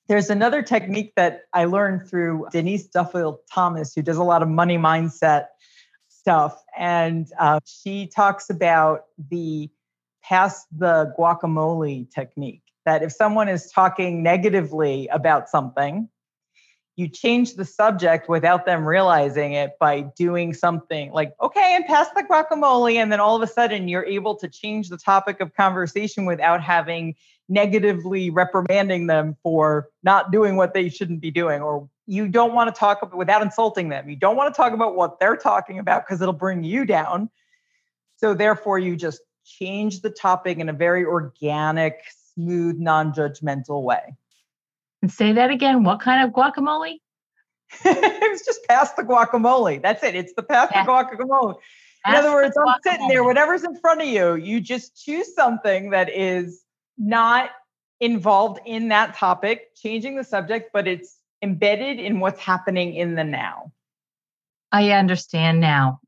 There's 0.07 0.29
another 0.29 0.61
technique 0.61 1.13
that 1.15 1.43
I 1.53 1.65
learned 1.65 2.09
through 2.09 2.47
Denise 2.51 2.87
Duffield 2.87 3.39
Thomas, 3.51 3.93
who 3.95 4.01
does 4.01 4.17
a 4.17 4.23
lot 4.23 4.41
of 4.41 4.49
money 4.49 4.77
mindset 4.77 5.45
stuff. 6.09 6.61
And 6.77 7.27
uh, 7.39 7.59
she 7.65 8.07
talks 8.07 8.49
about 8.49 9.05
the 9.29 9.69
pass 10.23 10.65
the 10.75 11.13
guacamole 11.17 12.11
technique 12.11 12.61
that 12.85 13.03
if 13.03 13.11
someone 13.11 13.47
is 13.47 13.71
talking 13.71 14.21
negatively 14.21 15.07
about 15.07 15.49
something, 15.49 16.09
you 16.95 17.07
change 17.07 17.55
the 17.55 17.65
subject 17.65 18.27
without 18.27 18.65
them 18.65 18.85
realizing 18.85 19.53
it 19.53 19.71
by 19.79 20.01
doing 20.17 20.53
something 20.53 21.11
like, 21.11 21.33
okay, 21.41 21.75
and 21.75 21.85
pass 21.85 22.07
the 22.15 22.23
guacamole. 22.23 22.95
And 22.95 23.11
then 23.11 23.19
all 23.19 23.35
of 23.35 23.41
a 23.41 23.47
sudden 23.47 23.87
you're 23.87 24.05
able 24.05 24.35
to 24.35 24.47
change 24.47 24.89
the 24.89 24.97
topic 24.97 25.39
of 25.39 25.55
conversation 25.55 26.25
without 26.25 26.61
having 26.61 27.15
negatively 27.47 28.29
reprimanding 28.29 29.07
them 29.07 29.35
for 29.43 29.89
not 30.03 30.31
doing 30.31 30.55
what 30.55 30.73
they 30.73 30.89
shouldn't 30.89 31.21
be 31.21 31.31
doing. 31.31 31.61
Or 31.61 31.89
you 32.07 32.27
don't 32.27 32.53
want 32.53 32.73
to 32.73 32.77
talk 32.77 33.01
about 33.01 33.17
without 33.17 33.41
insulting 33.41 33.89
them. 33.89 34.09
You 34.09 34.15
don't 34.15 34.35
want 34.35 34.53
to 34.53 34.57
talk 34.57 34.73
about 34.73 34.95
what 34.95 35.19
they're 35.19 35.37
talking 35.37 35.79
about 35.79 36.05
because 36.05 36.21
it'll 36.21 36.33
bring 36.33 36.63
you 36.63 36.85
down. 36.85 37.29
So 38.17 38.33
therefore, 38.33 38.79
you 38.79 38.95
just 38.95 39.21
change 39.43 40.01
the 40.01 40.09
topic 40.09 40.59
in 40.59 40.69
a 40.69 40.73
very 40.73 41.05
organic, 41.05 42.01
smooth, 42.35 42.77
non 42.77 43.13
judgmental 43.13 43.81
way. 43.83 44.15
And 45.01 45.11
say 45.11 45.33
that 45.33 45.49
again. 45.49 45.83
What 45.83 45.99
kind 45.99 46.27
of 46.27 46.33
guacamole? 46.33 46.97
it 47.85 48.31
was 48.31 48.41
just 48.43 48.63
past 48.67 48.95
the 48.95 49.03
guacamole. 49.03 49.81
That's 49.81 50.03
it. 50.03 50.15
It's 50.15 50.33
the 50.33 50.43
past 50.43 50.71
the 50.73 50.79
guacamole. 50.79 51.55
In 52.07 52.15
other 52.15 52.33
words, 52.33 52.57
I'm 52.57 52.75
sitting 52.83 53.07
there, 53.07 53.23
whatever's 53.23 53.63
in 53.63 53.79
front 53.79 54.01
of 54.01 54.07
you, 54.07 54.35
you 54.35 54.59
just 54.59 54.95
choose 54.95 55.35
something 55.35 55.91
that 55.91 56.09
is 56.09 56.63
not 56.97 57.51
involved 57.99 58.59
in 58.65 58.87
that 58.87 59.13
topic, 59.15 59.75
changing 59.75 60.15
the 60.15 60.23
subject, 60.23 60.71
but 60.73 60.87
it's 60.87 61.17
embedded 61.43 61.99
in 61.99 62.19
what's 62.19 62.39
happening 62.39 62.95
in 62.95 63.13
the 63.13 63.23
now. 63.23 63.71
I 64.71 64.91
understand 64.91 65.59
now. 65.59 65.99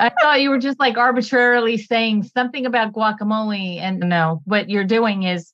I 0.00 0.12
thought 0.20 0.40
you 0.40 0.50
were 0.50 0.58
just 0.58 0.78
like 0.78 0.96
arbitrarily 0.96 1.76
saying 1.76 2.24
something 2.24 2.66
about 2.66 2.92
guacamole. 2.92 3.78
And 3.80 4.00
no, 4.00 4.42
what 4.44 4.70
you're 4.70 4.84
doing 4.84 5.24
is 5.24 5.52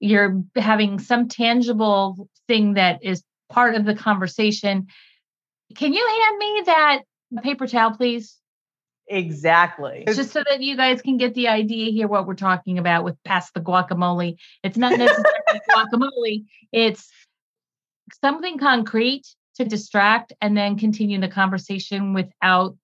you're 0.00 0.42
having 0.56 0.98
some 0.98 1.28
tangible 1.28 2.28
thing 2.46 2.74
that 2.74 3.00
is 3.02 3.22
part 3.48 3.74
of 3.74 3.84
the 3.84 3.94
conversation. 3.94 4.86
Can 5.74 5.92
you 5.92 6.06
hand 6.06 6.38
me 6.38 6.62
that 6.66 7.02
paper 7.42 7.66
towel, 7.66 7.92
please? 7.92 8.36
Exactly. 9.10 10.04
Just 10.06 10.32
so 10.32 10.42
that 10.48 10.60
you 10.60 10.76
guys 10.76 11.00
can 11.00 11.16
get 11.16 11.34
the 11.34 11.48
idea 11.48 11.90
here 11.90 12.06
what 12.06 12.26
we're 12.26 12.34
talking 12.34 12.78
about 12.78 13.04
with 13.04 13.16
past 13.24 13.54
the 13.54 13.60
guacamole. 13.60 14.36
It's 14.62 14.76
not 14.76 14.98
necessarily 14.98 15.24
guacamole, 15.70 16.44
it's 16.72 17.10
something 18.22 18.58
concrete 18.58 19.26
to 19.56 19.64
distract 19.64 20.32
and 20.40 20.56
then 20.56 20.78
continue 20.78 21.20
the 21.20 21.28
conversation 21.28 22.14
without 22.14 22.76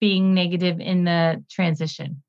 being 0.00 0.34
negative 0.34 0.80
in 0.80 1.04
the 1.04 1.44
transition? 1.50 2.22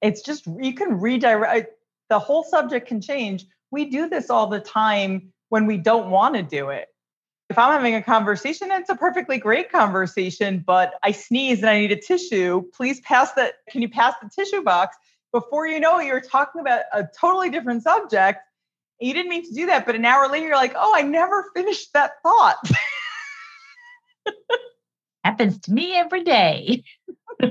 It's 0.00 0.22
just 0.22 0.46
you 0.46 0.74
can 0.74 1.00
redirect 1.00 1.74
the 2.10 2.18
whole 2.18 2.44
subject 2.44 2.86
can 2.86 3.00
change. 3.00 3.46
We 3.70 3.86
do 3.86 4.08
this 4.08 4.28
all 4.28 4.48
the 4.48 4.60
time 4.60 5.32
when 5.48 5.64
we 5.66 5.78
don't 5.78 6.10
want 6.10 6.34
to 6.34 6.42
do 6.42 6.68
it. 6.68 6.88
If 7.48 7.58
I'm 7.58 7.72
having 7.72 7.94
a 7.94 8.02
conversation, 8.02 8.70
it's 8.70 8.90
a 8.90 8.94
perfectly 8.94 9.38
great 9.38 9.72
conversation, 9.72 10.62
but 10.64 10.94
I 11.02 11.12
sneeze 11.12 11.60
and 11.60 11.70
I 11.70 11.80
need 11.80 11.92
a 11.92 12.00
tissue. 12.00 12.62
Please 12.74 13.00
pass 13.00 13.32
that. 13.32 13.54
Can 13.70 13.80
you 13.82 13.88
pass 13.88 14.14
the 14.22 14.28
tissue 14.28 14.62
box? 14.62 14.96
Before 15.32 15.66
you 15.66 15.80
know 15.80 15.98
it, 15.98 16.06
you're 16.06 16.20
talking 16.20 16.60
about 16.60 16.82
a 16.92 17.08
totally 17.18 17.50
different 17.50 17.82
subject. 17.82 18.40
You 19.00 19.14
didn't 19.14 19.30
mean 19.30 19.48
to 19.48 19.54
do 19.54 19.66
that, 19.66 19.86
but 19.86 19.94
an 19.94 20.04
hour 20.04 20.28
later, 20.28 20.48
you're 20.48 20.56
like, 20.56 20.74
oh, 20.76 20.92
I 20.94 21.02
never 21.02 21.50
finished 21.54 21.92
that 21.94 22.22
thought. 22.22 22.58
happens 25.24 25.58
to 25.60 25.72
me 25.72 25.94
every 25.94 26.24
day. 26.24 26.82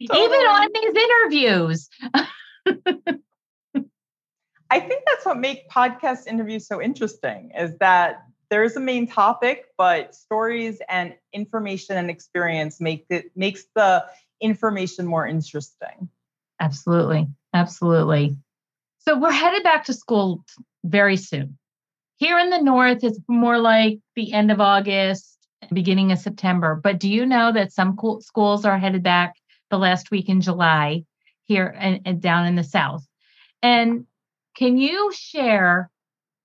Even 0.00 0.12
on 0.12 0.68
these 0.74 0.94
interviews. 1.04 1.88
I 4.70 4.80
think 4.80 5.04
that's 5.06 5.24
what 5.26 5.38
makes 5.38 5.62
podcast 5.72 6.26
interviews 6.26 6.66
so 6.66 6.80
interesting 6.80 7.52
is 7.56 7.76
that 7.78 8.24
there's 8.50 8.76
a 8.76 8.80
main 8.80 9.06
topic, 9.06 9.66
but 9.76 10.14
stories 10.14 10.80
and 10.88 11.14
information 11.32 11.96
and 11.96 12.10
experience 12.10 12.80
make 12.80 13.06
it 13.10 13.30
makes 13.36 13.64
the 13.74 14.04
information 14.40 15.06
more 15.06 15.26
interesting. 15.26 16.08
Absolutely. 16.60 17.26
Absolutely. 17.52 18.36
So 18.98 19.18
we're 19.18 19.32
headed 19.32 19.62
back 19.62 19.84
to 19.84 19.92
school 19.94 20.44
very 20.84 21.16
soon. 21.16 21.58
Here 22.16 22.38
in 22.38 22.50
the 22.50 22.60
north, 22.60 23.02
it's 23.02 23.18
more 23.28 23.58
like 23.58 23.98
the 24.14 24.32
end 24.32 24.50
of 24.50 24.60
August, 24.60 25.36
beginning 25.72 26.12
of 26.12 26.18
September. 26.18 26.74
But 26.74 27.00
do 27.00 27.08
you 27.08 27.26
know 27.26 27.52
that 27.52 27.72
some 27.72 27.98
schools 28.20 28.64
are 28.64 28.78
headed 28.78 29.02
back 29.02 29.34
the 29.70 29.78
last 29.78 30.10
week 30.10 30.28
in 30.28 30.40
July 30.40 31.04
here 31.44 31.74
and, 31.76 32.00
and 32.04 32.20
down 32.20 32.46
in 32.46 32.54
the 32.54 32.64
South? 32.64 33.06
And 33.62 34.06
can 34.54 34.76
you 34.76 35.12
share 35.12 35.90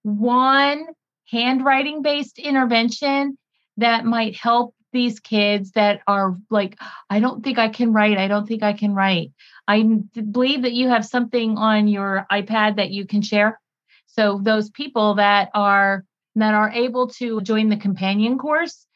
one 0.03 0.85
handwriting 1.29 2.01
based 2.01 2.39
intervention 2.39 3.37
that 3.77 4.05
might 4.05 4.35
help 4.35 4.73
these 4.91 5.19
kids 5.19 5.71
that 5.71 6.01
are 6.07 6.37
like, 6.49 6.77
I 7.09 7.19
don't 7.19 7.43
think 7.43 7.59
I 7.59 7.69
can 7.69 7.93
write. 7.93 8.17
I 8.17 8.27
don't 8.27 8.47
think 8.47 8.63
I 8.63 8.73
can 8.73 8.95
write. 8.95 9.31
I 9.67 9.83
believe 10.31 10.63
that 10.63 10.73
you 10.73 10.89
have 10.89 11.05
something 11.05 11.57
on 11.57 11.87
your 11.87 12.25
iPad 12.31 12.77
that 12.77 12.89
you 12.89 13.05
can 13.05 13.21
share. 13.21 13.59
So 14.07 14.39
those 14.41 14.71
people 14.71 15.15
that 15.15 15.49
are 15.53 16.05
that 16.35 16.53
are 16.53 16.71
able 16.71 17.07
to 17.07 17.41
join 17.41 17.69
the 17.69 17.77
companion 17.77 18.37
course 18.37 18.87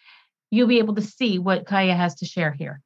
you'll 0.53 0.67
be 0.67 0.77
able 0.77 0.93
to 0.93 1.01
see 1.01 1.39
what 1.39 1.65
Chaya 1.65 1.97
has 1.97 2.13
to 2.15 2.25
share 2.25 2.51
here. 2.51 2.79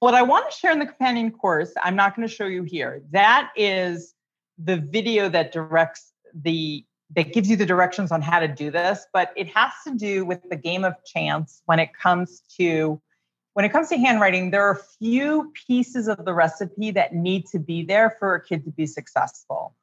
What 0.00 0.12
I 0.12 0.20
want 0.22 0.50
to 0.50 0.56
share 0.56 0.72
in 0.72 0.78
the 0.78 0.84
companion 0.84 1.30
course, 1.30 1.72
I'm 1.82 1.96
not 1.96 2.14
going 2.14 2.28
to 2.28 2.32
show 2.32 2.44
you 2.44 2.64
here. 2.64 3.00
That 3.12 3.50
is 3.56 4.12
the 4.58 4.76
video 4.76 5.28
that 5.28 5.52
directs 5.52 6.12
the 6.34 6.84
that 7.16 7.32
gives 7.32 7.48
you 7.48 7.56
the 7.56 7.64
directions 7.64 8.12
on 8.12 8.20
how 8.20 8.38
to 8.38 8.48
do 8.48 8.70
this, 8.70 9.06
but 9.14 9.32
it 9.34 9.48
has 9.48 9.72
to 9.86 9.94
do 9.94 10.26
with 10.26 10.40
the 10.50 10.56
game 10.56 10.84
of 10.84 10.94
chance 11.06 11.62
when 11.64 11.78
it 11.78 11.90
comes 11.94 12.42
to 12.58 13.00
when 13.54 13.64
it 13.64 13.70
comes 13.70 13.88
to 13.88 13.96
handwriting, 13.96 14.50
there 14.50 14.62
are 14.62 14.72
a 14.72 14.84
few 14.98 15.52
pieces 15.66 16.06
of 16.06 16.24
the 16.24 16.32
recipe 16.32 16.92
that 16.92 17.14
need 17.14 17.46
to 17.46 17.58
be 17.58 17.82
there 17.82 18.14
for 18.18 18.34
a 18.34 18.44
kid 18.44 18.64
to 18.64 18.70
be 18.70 18.86
successful. 18.86 19.74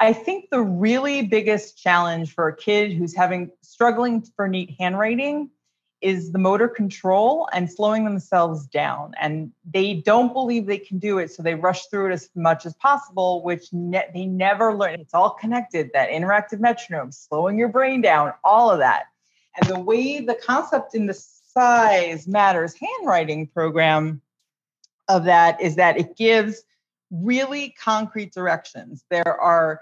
I 0.00 0.12
think 0.12 0.46
the 0.50 0.62
really 0.62 1.26
biggest 1.26 1.76
challenge 1.76 2.34
for 2.34 2.48
a 2.48 2.56
kid 2.56 2.92
who's 2.92 3.14
having 3.14 3.50
struggling 3.60 4.24
for 4.34 4.48
neat 4.48 4.74
handwriting 4.78 5.50
is 6.02 6.32
the 6.32 6.38
motor 6.38 6.68
control 6.68 7.48
and 7.52 7.70
slowing 7.70 8.04
themselves 8.04 8.66
down. 8.66 9.14
And 9.20 9.52
they 9.64 9.94
don't 9.94 10.32
believe 10.32 10.66
they 10.66 10.78
can 10.78 10.98
do 10.98 11.18
it. 11.18 11.30
So 11.30 11.42
they 11.42 11.54
rush 11.54 11.86
through 11.86 12.10
it 12.10 12.12
as 12.12 12.28
much 12.34 12.66
as 12.66 12.74
possible, 12.74 13.42
which 13.42 13.72
ne- 13.72 14.10
they 14.12 14.26
never 14.26 14.74
learn. 14.74 15.00
It's 15.00 15.14
all 15.14 15.30
connected 15.30 15.90
that 15.94 16.10
interactive 16.10 16.60
metronome, 16.60 17.12
slowing 17.12 17.56
your 17.56 17.68
brain 17.68 18.00
down, 18.00 18.32
all 18.42 18.70
of 18.70 18.78
that. 18.80 19.04
And 19.56 19.68
the 19.68 19.80
way 19.80 20.20
the 20.20 20.34
concept 20.34 20.94
in 20.94 21.06
the 21.06 21.14
size 21.14 22.26
matters 22.26 22.74
handwriting 22.74 23.46
program 23.46 24.20
of 25.08 25.24
that 25.24 25.60
is 25.60 25.76
that 25.76 25.98
it 25.98 26.16
gives 26.16 26.62
really 27.10 27.74
concrete 27.78 28.32
directions. 28.32 29.04
There 29.10 29.40
are 29.40 29.80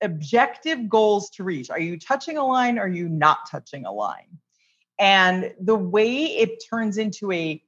objective 0.00 0.88
goals 0.88 1.30
to 1.30 1.44
reach. 1.44 1.70
Are 1.70 1.80
you 1.80 1.98
touching 1.98 2.38
a 2.38 2.46
line? 2.46 2.78
Are 2.78 2.88
you 2.88 3.08
not 3.08 3.50
touching 3.50 3.84
a 3.84 3.92
line? 3.92 4.38
And 4.98 5.52
the 5.60 5.76
way 5.76 6.24
it 6.24 6.62
turns 6.68 6.98
into 6.98 7.32
a 7.32 7.62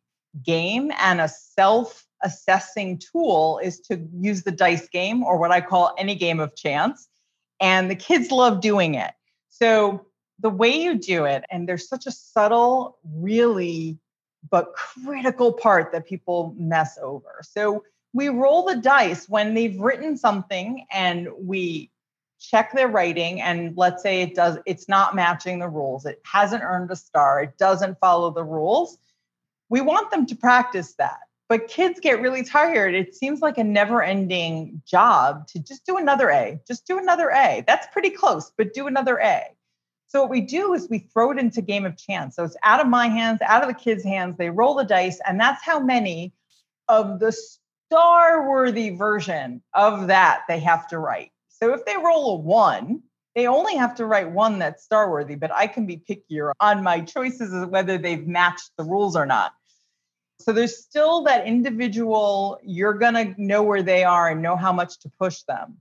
game 0.44 0.92
and 0.98 1.20
a 1.20 1.28
self 1.28 2.06
assessing 2.22 2.98
tool 2.98 3.60
is 3.62 3.80
to 3.80 4.06
use 4.18 4.42
the 4.42 4.50
dice 4.50 4.88
game 4.88 5.22
or 5.22 5.38
what 5.38 5.50
I 5.50 5.60
call 5.60 5.94
any 5.98 6.14
game 6.14 6.40
of 6.40 6.54
chance. 6.54 7.08
And 7.60 7.90
the 7.90 7.96
kids 7.96 8.30
love 8.30 8.60
doing 8.60 8.94
it. 8.94 9.12
So 9.48 10.06
the 10.40 10.50
way 10.50 10.70
you 10.70 10.98
do 10.98 11.24
it, 11.24 11.44
and 11.50 11.68
there's 11.68 11.88
such 11.88 12.06
a 12.06 12.12
subtle, 12.12 12.98
really, 13.04 13.98
but 14.50 14.72
critical 14.74 15.52
part 15.52 15.92
that 15.92 16.06
people 16.06 16.54
mess 16.58 16.98
over. 17.02 17.40
So 17.42 17.84
we 18.12 18.28
roll 18.28 18.64
the 18.64 18.76
dice 18.76 19.28
when 19.28 19.54
they've 19.54 19.78
written 19.78 20.16
something 20.16 20.86
and 20.90 21.28
we 21.38 21.90
check 22.40 22.72
their 22.72 22.88
writing 22.88 23.40
and 23.40 23.76
let's 23.76 24.02
say 24.02 24.22
it 24.22 24.34
does 24.34 24.58
it's 24.66 24.88
not 24.88 25.14
matching 25.14 25.58
the 25.58 25.68
rules 25.68 26.06
it 26.06 26.20
hasn't 26.24 26.62
earned 26.62 26.90
a 26.90 26.96
star 26.96 27.42
it 27.42 27.58
doesn't 27.58 27.98
follow 28.00 28.30
the 28.30 28.42
rules 28.42 28.98
we 29.70 29.80
want 29.80 30.10
them 30.10 30.26
to 30.26 30.36
practice 30.36 30.94
that. 30.94 31.20
But 31.48 31.68
kids 31.68 31.98
get 31.98 32.20
really 32.20 32.44
tired. 32.44 32.94
It 32.94 33.14
seems 33.14 33.40
like 33.40 33.58
a 33.58 33.64
never 33.64 34.02
ending 34.02 34.82
job 34.86 35.48
to 35.48 35.58
just 35.58 35.86
do 35.86 35.96
another 35.96 36.28
a 36.28 36.60
just 36.66 36.86
do 36.86 36.98
another 36.98 37.30
a. 37.30 37.64
That's 37.66 37.86
pretty 37.92 38.10
close 38.10 38.52
but 38.56 38.74
do 38.74 38.86
another 38.86 39.18
a. 39.18 39.42
So 40.06 40.20
what 40.20 40.30
we 40.30 40.42
do 40.42 40.74
is 40.74 40.88
we 40.88 40.98
throw 40.98 41.30
it 41.30 41.38
into 41.38 41.62
game 41.62 41.86
of 41.86 41.96
chance. 41.96 42.36
So 42.36 42.44
it's 42.44 42.56
out 42.62 42.80
of 42.80 42.86
my 42.86 43.08
hands 43.08 43.40
out 43.42 43.62
of 43.62 43.68
the 43.68 43.74
kids 43.74 44.04
hands 44.04 44.36
they 44.36 44.50
roll 44.50 44.74
the 44.74 44.84
dice 44.84 45.18
and 45.26 45.40
that's 45.40 45.64
how 45.64 45.80
many 45.80 46.32
of 46.88 47.18
the 47.18 47.32
star 47.32 48.48
worthy 48.48 48.90
version 48.90 49.60
of 49.74 50.06
that 50.06 50.42
they 50.48 50.60
have 50.60 50.86
to 50.88 50.98
write 50.98 51.32
so 51.50 51.74
if 51.74 51.84
they 51.84 51.96
roll 51.96 52.34
a 52.34 52.36
one, 52.36 53.02
they 53.34 53.46
only 53.46 53.76
have 53.76 53.94
to 53.96 54.06
write 54.06 54.30
one 54.30 54.58
that's 54.58 54.82
star 54.82 55.10
worthy, 55.10 55.34
but 55.34 55.52
I 55.52 55.66
can 55.66 55.86
be 55.86 55.98
pickier 55.98 56.52
on 56.60 56.82
my 56.82 57.00
choices 57.00 57.52
of 57.52 57.68
whether 57.68 57.98
they've 57.98 58.26
matched 58.26 58.70
the 58.76 58.84
rules 58.84 59.16
or 59.16 59.26
not. 59.26 59.52
So 60.40 60.52
there's 60.52 60.78
still 60.78 61.22
that 61.24 61.46
individual, 61.46 62.58
you're 62.62 62.94
going 62.94 63.14
to 63.14 63.34
know 63.36 63.62
where 63.62 63.82
they 63.82 64.04
are 64.04 64.30
and 64.30 64.40
know 64.40 64.56
how 64.56 64.72
much 64.72 64.98
to 65.00 65.10
push 65.18 65.42
them. 65.42 65.76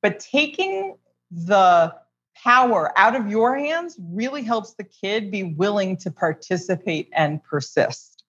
But 0.00 0.20
taking 0.20 0.96
the 1.30 1.94
power 2.34 2.98
out 2.98 3.14
of 3.14 3.28
your 3.28 3.58
hands 3.58 3.96
really 4.00 4.42
helps 4.42 4.72
the 4.74 4.84
kid 4.84 5.30
be 5.30 5.42
willing 5.42 5.98
to 5.98 6.10
participate 6.10 7.10
and 7.12 7.44
persist. 7.44 8.24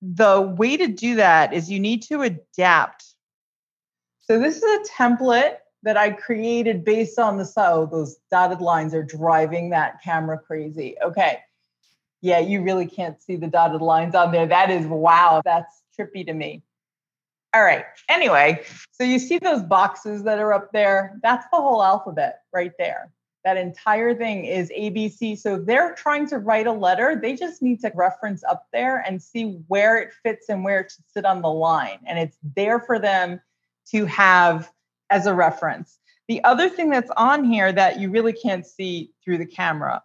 The 0.00 0.40
way 0.40 0.78
to 0.78 0.86
do 0.86 1.16
that 1.16 1.52
is 1.52 1.70
you 1.70 1.78
need 1.78 2.02
to 2.04 2.22
adapt. 2.22 3.04
So, 4.22 4.38
this 4.38 4.56
is 4.56 4.62
a 4.62 4.92
template 4.92 5.56
that 5.86 5.96
I 5.96 6.10
created 6.10 6.84
based 6.84 7.16
on 7.16 7.38
the 7.38 7.44
so 7.44 7.62
oh, 7.64 7.86
those 7.86 8.16
dotted 8.28 8.60
lines 8.60 8.92
are 8.92 9.04
driving 9.04 9.70
that 9.70 10.02
camera 10.02 10.36
crazy. 10.36 10.96
Okay. 11.00 11.38
Yeah, 12.20 12.40
you 12.40 12.62
really 12.62 12.88
can't 12.88 13.22
see 13.22 13.36
the 13.36 13.46
dotted 13.46 13.80
lines 13.80 14.16
on 14.16 14.32
there. 14.32 14.46
That 14.46 14.68
is 14.68 14.84
wow, 14.84 15.42
that's 15.44 15.82
trippy 15.96 16.26
to 16.26 16.32
me. 16.32 16.64
All 17.54 17.62
right. 17.62 17.84
Anyway, 18.08 18.64
so 18.90 19.04
you 19.04 19.20
see 19.20 19.38
those 19.38 19.62
boxes 19.62 20.24
that 20.24 20.40
are 20.40 20.52
up 20.52 20.72
there? 20.72 21.20
That's 21.22 21.46
the 21.52 21.56
whole 21.56 21.80
alphabet 21.84 22.40
right 22.52 22.72
there. 22.78 23.12
That 23.44 23.56
entire 23.56 24.12
thing 24.12 24.44
is 24.44 24.72
ABC. 24.76 25.38
So 25.38 25.54
if 25.54 25.66
they're 25.66 25.94
trying 25.94 26.28
to 26.30 26.38
write 26.38 26.66
a 26.66 26.72
letter, 26.72 27.16
they 27.22 27.36
just 27.36 27.62
need 27.62 27.80
to 27.82 27.92
reference 27.94 28.42
up 28.42 28.66
there 28.72 29.04
and 29.06 29.22
see 29.22 29.60
where 29.68 29.98
it 29.98 30.12
fits 30.24 30.48
and 30.48 30.64
where 30.64 30.80
it 30.80 30.90
should 30.90 31.08
sit 31.14 31.24
on 31.24 31.42
the 31.42 31.48
line. 31.48 32.00
And 32.06 32.18
it's 32.18 32.38
there 32.56 32.80
for 32.80 32.98
them 32.98 33.40
to 33.92 34.04
have 34.06 34.68
as 35.10 35.26
a 35.26 35.34
reference. 35.34 35.98
The 36.28 36.42
other 36.44 36.68
thing 36.68 36.90
that's 36.90 37.10
on 37.16 37.44
here 37.44 37.72
that 37.72 38.00
you 38.00 38.10
really 38.10 38.32
can't 38.32 38.66
see 38.66 39.12
through 39.24 39.38
the 39.38 39.46
camera 39.46 40.02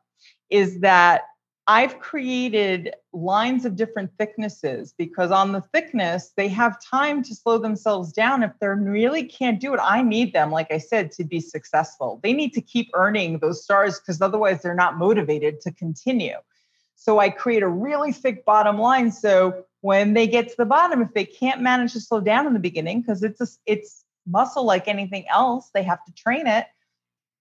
is 0.50 0.80
that 0.82 1.24
I've 1.68 2.00
created 2.00 2.94
lines 3.14 3.66
of 3.66 3.76
different 3.76 4.12
thicknesses 4.18 4.94
because 4.98 5.32
on 5.32 5.52
the 5.52 5.62
thickness, 5.62 6.34
they 6.36 6.48
have 6.50 6.84
time 6.84 7.24
to 7.24 7.36
slow 7.36 7.60
themselves 7.60 8.12
down. 8.12 8.44
If 8.44 8.52
they 8.60 8.68
really 8.68 9.24
can't 9.24 9.60
do 9.60 9.74
it, 9.74 9.80
I 9.82 10.02
need 10.02 10.34
them, 10.34 10.52
like 10.52 10.72
I 10.72 10.80
said, 10.80 11.12
to 11.14 11.24
be 11.24 11.40
successful. 11.40 12.20
They 12.24 12.34
need 12.34 12.54
to 12.54 12.62
keep 12.62 12.90
earning 12.94 13.40
those 13.40 13.64
stars 13.64 14.00
because 14.00 14.22
otherwise 14.22 14.62
they're 14.62 14.74
not 14.76 14.98
motivated 14.98 15.62
to 15.62 15.72
continue. 15.72 16.36
So 16.96 17.20
I 17.20 17.30
create 17.30 17.64
a 17.64 17.68
really 17.68 18.12
thick 18.12 18.44
bottom 18.44 18.78
line. 18.78 19.12
So 19.12 19.66
when 19.82 20.14
they 20.14 20.28
get 20.28 20.50
to 20.50 20.58
the 20.58 20.66
bottom, 20.66 21.02
if 21.02 21.14
they 21.14 21.26
can't 21.26 21.62
manage 21.62 21.94
to 21.94 22.02
slow 22.02 22.22
down 22.22 22.48
in 22.48 22.54
the 22.54 22.60
beginning, 22.60 23.02
because 23.02 23.24
it's 23.24 23.42
a, 23.42 23.48
it's 23.66 24.01
muscle 24.26 24.66
like 24.66 24.88
anything 24.88 25.26
else. 25.30 25.70
They 25.74 25.84
have 25.84 26.04
to 26.06 26.14
train 26.14 26.48
it. 26.48 26.68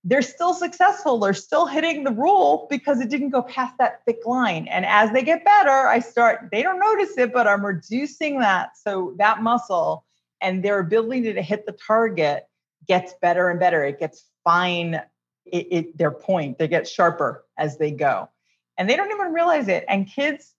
They're 0.03 0.23
still 0.23 0.55
successful. 0.55 1.19
They're 1.19 1.35
still 1.35 1.67
hitting 1.67 2.05
the 2.05 2.13
rule 2.13 2.67
because 2.71 3.01
it 3.01 3.11
didn't 3.11 3.31
go 3.31 3.43
past 3.43 3.77
that 3.79 4.03
thick 4.07 4.25
line. 4.25 4.67
And 4.69 4.87
as 4.87 5.11
they 5.13 5.23
get 5.23 5.45
better, 5.45 5.71
I 5.71 5.99
start, 5.99 6.49
they 6.51 6.63
don't 6.63 6.79
notice 6.79 7.19
it, 7.19 7.33
but 7.35 7.47
I'm 7.47 7.65
reducing 7.65 8.41
that. 8.41 8.79
So 8.79 9.15
that 9.19 9.43
muscle 9.43 10.07
and 10.41 10.65
their 10.65 10.79
ability 10.79 11.35
to 11.35 11.43
hit 11.43 11.67
the 11.67 11.77
target 11.87 12.47
gets 12.89 13.13
better 13.21 13.51
and 13.51 13.61
better. 13.61 13.85
It 13.85 14.01
gets 14.01 14.25
fine, 14.43 14.95
it, 15.45 15.67
it, 15.71 15.99
their 15.99 16.11
point, 16.11 16.59
they 16.59 16.67
get 16.67 16.89
sharper 16.89 17.45
as 17.59 17.77
they 17.77 17.91
go. 17.91 18.31
And 18.79 18.89
they 18.89 18.97
don't 18.97 19.11
even 19.11 19.35
realize 19.35 19.69
it. 19.69 19.85
And 19.87 20.11
kids, 20.11 20.55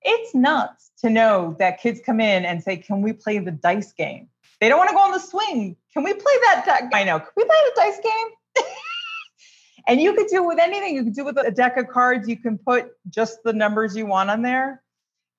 it's 0.00 0.34
nuts 0.34 0.90
to 1.00 1.10
know 1.10 1.56
that 1.58 1.80
kids 1.80 2.00
come 2.04 2.20
in 2.20 2.44
and 2.44 2.62
say, 2.62 2.78
Can 2.78 3.02
we 3.02 3.12
play 3.12 3.38
the 3.38 3.50
dice 3.50 3.92
game? 3.92 4.28
They 4.60 4.68
don't 4.68 4.78
want 4.78 4.90
to 4.90 4.94
go 4.94 5.02
on 5.02 5.12
the 5.12 5.20
swing. 5.20 5.76
Can 5.92 6.02
we 6.02 6.12
play 6.12 6.32
that? 6.42 6.88
I 6.92 7.04
know. 7.04 7.18
Can 7.18 7.28
we 7.36 7.44
play 7.44 7.56
a 7.72 7.76
dice 7.76 8.00
game? 8.02 8.64
and 9.86 10.00
you 10.00 10.14
could 10.14 10.26
do 10.26 10.42
it 10.42 10.46
with 10.46 10.58
anything. 10.58 10.94
You 10.94 11.04
could 11.04 11.14
do 11.14 11.28
it 11.28 11.34
with 11.34 11.46
a 11.46 11.50
deck 11.50 11.76
of 11.76 11.88
cards. 11.88 12.28
You 12.28 12.36
can 12.36 12.58
put 12.58 12.90
just 13.08 13.38
the 13.44 13.52
numbers 13.52 13.96
you 13.96 14.06
want 14.06 14.30
on 14.30 14.42
there 14.42 14.82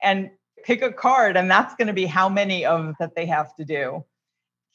and 0.02 0.32
pick 0.64 0.82
a 0.82 0.92
card, 0.92 1.38
and 1.38 1.50
that's 1.50 1.76
going 1.76 1.88
to 1.88 1.94
be 1.94 2.06
how 2.06 2.30
many 2.30 2.66
of 2.66 2.96
that 3.00 3.16
they 3.16 3.26
have 3.26 3.56
to 3.56 3.66
do. 3.66 4.06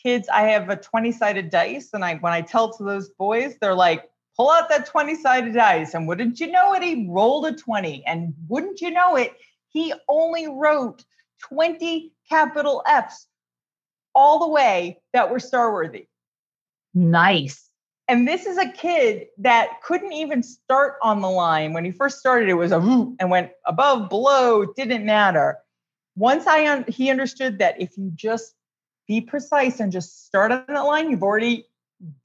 Kids, 0.03 0.29
I 0.29 0.43
have 0.43 0.69
a 0.69 0.77
20-sided 0.77 1.51
dice, 1.51 1.91
and 1.95 2.05
I 2.05 2.17
when 2.17 2.33
I 2.33 2.43
tell 2.43 2.73
to 2.75 2.85
those 2.85 3.09
boys, 3.11 3.57
they're 3.61 3.75
like, 3.75 4.11
pull 4.37 4.51
out 4.51 4.69
that 4.69 4.89
20-sided 4.89 5.55
dice. 5.55 5.95
And 5.95 6.07
wouldn't 6.07 6.41
you 6.41 6.51
know 6.51 6.75
it, 6.75 6.83
he 6.83 7.07
rolled 7.09 7.47
a 7.47 7.53
20. 7.53 8.05
And 8.07 8.35
wouldn't 8.49 8.81
you 8.81 8.91
know 8.91 9.17
it, 9.17 9.35
he 9.71 9.95
only 10.09 10.49
wrote 10.49 11.05
20 11.49 12.13
capital 12.29 12.83
F's 12.87 13.27
all 14.15 14.39
the 14.39 14.49
way 14.49 15.01
that 15.13 15.31
were 15.31 15.41
star 15.41 15.73
worthy. 15.73 16.07
Nice. 16.95 17.69
And 18.07 18.29
this 18.29 18.45
is 18.47 18.59
a 18.59 18.71
kid 18.71 19.27
that 19.39 19.83
couldn't 19.83 20.13
even 20.13 20.43
start 20.43 20.97
on 21.03 21.23
the 21.23 21.31
line. 21.31 21.73
When 21.73 21.85
he 21.85 21.91
first 21.91 22.19
started, 22.19 22.49
it 22.49 22.55
was 22.55 22.71
a 22.71 22.77
and 22.77 23.31
went 23.31 23.51
above, 23.67 24.11
below, 24.11 24.67
didn't 24.77 25.07
matter. 25.07 25.59
Once 26.15 26.47
I 26.47 26.67
un- 26.67 26.85
he 26.87 27.11
understood 27.11 27.59
that 27.59 27.81
if 27.81 27.97
you 27.97 28.13
just 28.15 28.55
be 29.09 29.21
precise 29.21 29.81
and 29.81 29.91
just 29.91 30.27
start 30.27 30.53
on 30.53 30.65
that 30.69 30.81
line, 30.81 31.11
you've 31.11 31.23
already 31.23 31.67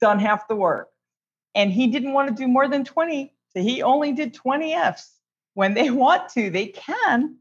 done 0.00 0.18
half 0.18 0.48
the 0.48 0.56
work. 0.56 0.88
And 1.54 1.72
he 1.72 1.86
didn't 1.86 2.12
want 2.12 2.28
to 2.28 2.34
do 2.34 2.46
more 2.46 2.68
than 2.68 2.84
20. 2.84 3.34
So 3.48 3.62
he 3.62 3.82
only 3.82 4.12
did 4.12 4.34
20 4.34 4.74
Fs. 4.74 5.16
When 5.54 5.74
they 5.74 5.90
want 5.90 6.28
to, 6.32 6.50
they 6.50 6.66
can, 6.66 7.36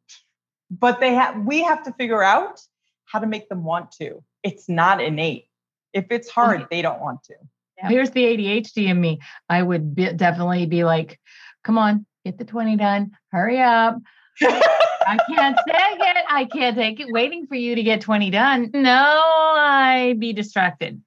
but 0.71 1.01
they 1.01 1.13
have 1.13 1.43
we 1.45 1.61
have 1.63 1.83
to 1.83 1.93
figure 1.93 2.23
out 2.23 2.61
how 3.05 3.19
to 3.19 3.27
make 3.27 3.49
them 3.49 3.63
want 3.63 3.91
to 3.93 4.23
it's 4.43 4.69
not 4.69 5.01
innate. 5.01 5.45
If 5.93 6.07
it's 6.11 6.29
hard, 6.29 6.67
they 6.69 6.81
don't 6.81 7.01
want 7.01 7.23
to. 7.23 7.35
Yeah. 7.77 7.89
Here's 7.89 8.11
the 8.11 8.23
ADHD 8.23 8.87
in 8.87 8.99
me. 8.99 9.19
I 9.49 9.61
would 9.61 9.95
be, 9.95 10.11
definitely 10.13 10.65
be 10.65 10.83
like, 10.83 11.19
come 11.63 11.77
on, 11.77 12.05
get 12.25 12.37
the 12.37 12.45
20 12.45 12.75
done, 12.75 13.11
hurry 13.31 13.59
up. 13.59 13.97
I 14.41 15.17
can't 15.27 15.57
take 15.67 15.99
it. 15.99 16.17
I 16.29 16.45
can't 16.45 16.75
take 16.75 16.99
it. 16.99 17.07
Waiting 17.09 17.47
for 17.47 17.55
you 17.55 17.75
to 17.75 17.83
get 17.83 18.01
20 18.01 18.29
done. 18.29 18.69
No, 18.73 19.21
I'd 19.55 20.19
be 20.19 20.33
distracted. 20.33 21.01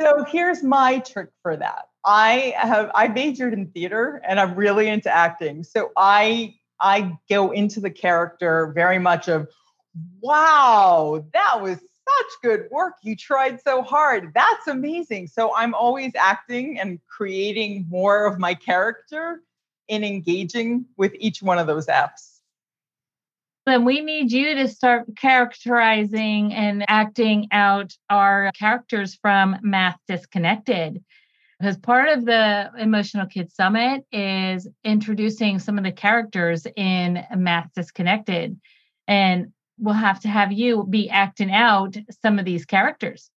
so 0.00 0.24
here's 0.28 0.62
my 0.62 1.00
trick 1.00 1.30
for 1.42 1.56
that. 1.56 1.86
I 2.04 2.54
have 2.56 2.90
I 2.94 3.08
majored 3.08 3.54
in 3.54 3.66
theater 3.68 4.20
and 4.26 4.38
I'm 4.38 4.54
really 4.54 4.88
into 4.88 5.10
acting. 5.10 5.64
So 5.64 5.90
I 5.96 6.54
I 6.80 7.16
go 7.30 7.50
into 7.50 7.80
the 7.80 7.90
character 7.90 8.72
very 8.74 8.98
much 8.98 9.28
of 9.28 9.48
wow, 10.20 11.24
that 11.32 11.62
was 11.62 11.78
such 11.78 12.32
good 12.42 12.68
work. 12.70 12.94
You 13.02 13.16
tried 13.16 13.60
so 13.62 13.82
hard. 13.82 14.32
That's 14.34 14.66
amazing. 14.66 15.28
So 15.28 15.54
I'm 15.54 15.74
always 15.74 16.12
acting 16.16 16.78
and 16.78 17.00
creating 17.06 17.86
more 17.88 18.26
of 18.26 18.38
my 18.38 18.54
character 18.54 19.42
in 19.88 20.04
engaging 20.04 20.86
with 20.96 21.14
each 21.18 21.42
one 21.42 21.58
of 21.58 21.66
those 21.66 21.86
apps. 21.86 22.40
Then 23.66 23.84
we 23.86 24.00
need 24.02 24.30
you 24.30 24.54
to 24.56 24.68
start 24.68 25.06
characterizing 25.16 26.52
and 26.52 26.84
acting 26.86 27.48
out 27.50 27.96
our 28.10 28.50
characters 28.52 29.14
from 29.14 29.56
Math 29.62 29.98
DYSConnected. 30.08 31.02
Because 31.58 31.78
part 31.78 32.10
of 32.10 32.26
the 32.26 32.70
Emotional 32.78 33.26
Kids 33.26 33.54
Summit 33.54 34.04
is 34.12 34.68
introducing 34.82 35.58
some 35.58 35.78
of 35.78 35.84
the 35.84 35.92
characters 35.92 36.66
in 36.76 37.24
Math 37.36 37.70
DYSConnected. 37.74 38.58
And 39.08 39.52
we'll 39.78 39.94
have 39.94 40.20
to 40.20 40.28
have 40.28 40.52
you 40.52 40.84
be 40.84 41.10
acting 41.10 41.52
out 41.52 41.96
some 42.22 42.38
of 42.38 42.44
these 42.44 42.64
characters. 42.64 43.30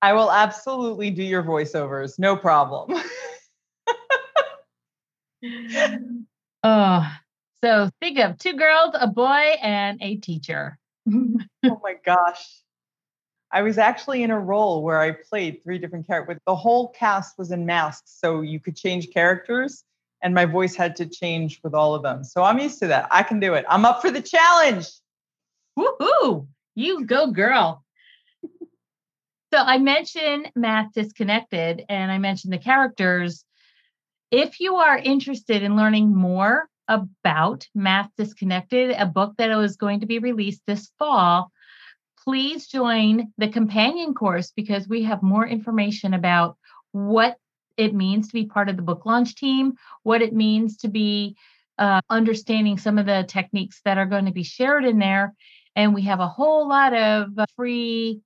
I 0.00 0.12
will 0.12 0.30
absolutely 0.30 1.10
do 1.10 1.22
your 1.22 1.42
voiceovers, 1.42 2.18
no 2.18 2.36
problem. 2.36 3.00
oh, 6.62 7.12
so 7.64 7.90
think 8.00 8.18
of 8.18 8.38
two 8.38 8.54
girls, 8.54 8.94
a 8.94 9.08
boy, 9.08 9.56
and 9.62 9.98
a 10.00 10.16
teacher. 10.16 10.78
oh 11.12 11.80
my 11.82 11.94
gosh. 12.04 12.62
I 13.50 13.62
was 13.62 13.78
actually 13.78 14.22
in 14.22 14.30
a 14.30 14.38
role 14.38 14.82
where 14.82 15.00
I 15.00 15.12
played 15.12 15.62
three 15.64 15.78
different 15.78 16.06
characters. 16.06 16.38
The 16.46 16.54
whole 16.54 16.88
cast 16.90 17.38
was 17.38 17.50
in 17.50 17.64
masks, 17.64 18.18
so 18.20 18.42
you 18.42 18.60
could 18.60 18.76
change 18.76 19.10
characters, 19.10 19.84
and 20.22 20.34
my 20.34 20.44
voice 20.44 20.76
had 20.76 20.94
to 20.96 21.06
change 21.06 21.58
with 21.64 21.74
all 21.74 21.94
of 21.94 22.02
them. 22.02 22.24
So 22.24 22.42
I'm 22.42 22.58
used 22.58 22.78
to 22.80 22.88
that. 22.88 23.08
I 23.10 23.22
can 23.22 23.40
do 23.40 23.54
it. 23.54 23.64
I'm 23.68 23.86
up 23.86 24.02
for 24.02 24.10
the 24.10 24.20
challenge. 24.20 24.86
Woohoo! 25.78 26.48
You 26.74 27.06
go, 27.06 27.30
girl. 27.30 27.84
so 28.42 29.58
I 29.58 29.78
mentioned 29.78 30.50
Math 30.56 30.92
DYSConnected 30.94 31.84
and 31.88 32.10
I 32.10 32.18
mentioned 32.18 32.52
the 32.52 32.58
characters. 32.58 33.44
If 34.32 34.58
you 34.58 34.76
are 34.76 34.98
interested 34.98 35.62
in 35.62 35.76
learning 35.76 36.14
more 36.14 36.68
about 36.88 37.68
Math 37.74 38.10
DYSConnected, 38.18 39.00
a 39.00 39.06
book 39.06 39.34
that 39.38 39.50
is 39.50 39.76
going 39.76 40.00
to 40.00 40.06
be 40.06 40.18
released 40.18 40.62
this 40.66 40.90
fall, 40.98 41.52
please 42.24 42.66
join 42.66 43.32
the 43.38 43.48
companion 43.48 44.14
course 44.14 44.52
because 44.56 44.88
we 44.88 45.04
have 45.04 45.22
more 45.22 45.46
information 45.46 46.12
about 46.12 46.56
what 46.90 47.36
it 47.76 47.94
means 47.94 48.26
to 48.26 48.32
be 48.32 48.46
part 48.46 48.68
of 48.68 48.76
the 48.76 48.82
book 48.82 49.06
launch 49.06 49.36
team, 49.36 49.74
what 50.02 50.22
it 50.22 50.34
means 50.34 50.78
to 50.78 50.88
be 50.88 51.36
uh, 51.78 52.00
understanding 52.10 52.76
some 52.76 52.98
of 52.98 53.06
the 53.06 53.24
techniques 53.28 53.80
that 53.84 53.98
are 53.98 54.06
going 54.06 54.26
to 54.26 54.32
be 54.32 54.42
shared 54.42 54.84
in 54.84 54.98
there, 54.98 55.34
and 55.78 55.94
we 55.94 56.02
have 56.02 56.18
a 56.18 56.26
whole 56.26 56.68
lot 56.68 56.92
of 56.92 57.28
free 57.54 58.20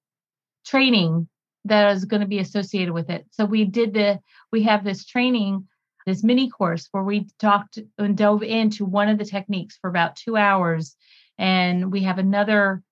training 0.64 1.28
that 1.66 1.94
is 1.94 2.06
going 2.06 2.22
to 2.22 2.26
be 2.26 2.38
associated 2.38 2.94
with 2.94 3.10
it. 3.10 3.26
So 3.30 3.44
we 3.44 3.66
did 3.66 3.92
the 3.92 4.20
we 4.50 4.62
have 4.62 4.84
this 4.84 5.04
training, 5.04 5.68
this 6.06 6.24
mini 6.24 6.48
course 6.48 6.88
where 6.92 7.02
we 7.02 7.28
talked 7.38 7.78
and 7.98 8.16
dove 8.16 8.42
into 8.42 8.86
one 8.86 9.10
of 9.10 9.18
the 9.18 9.26
techniques 9.26 9.76
for 9.78 9.90
about 9.90 10.16
2 10.16 10.34
hours 10.34 10.96
and 11.38 11.92
we 11.92 12.00
have 12.04 12.18
another 12.18 12.82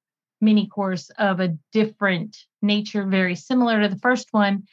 mini 0.42 0.66
course 0.66 1.08
of 1.18 1.40
a 1.40 1.56
different 1.72 2.36
nature 2.60 3.06
very 3.06 3.36
similar 3.36 3.80
to 3.80 3.88
the 3.88 3.98
first 3.98 4.28
one. 4.30 4.64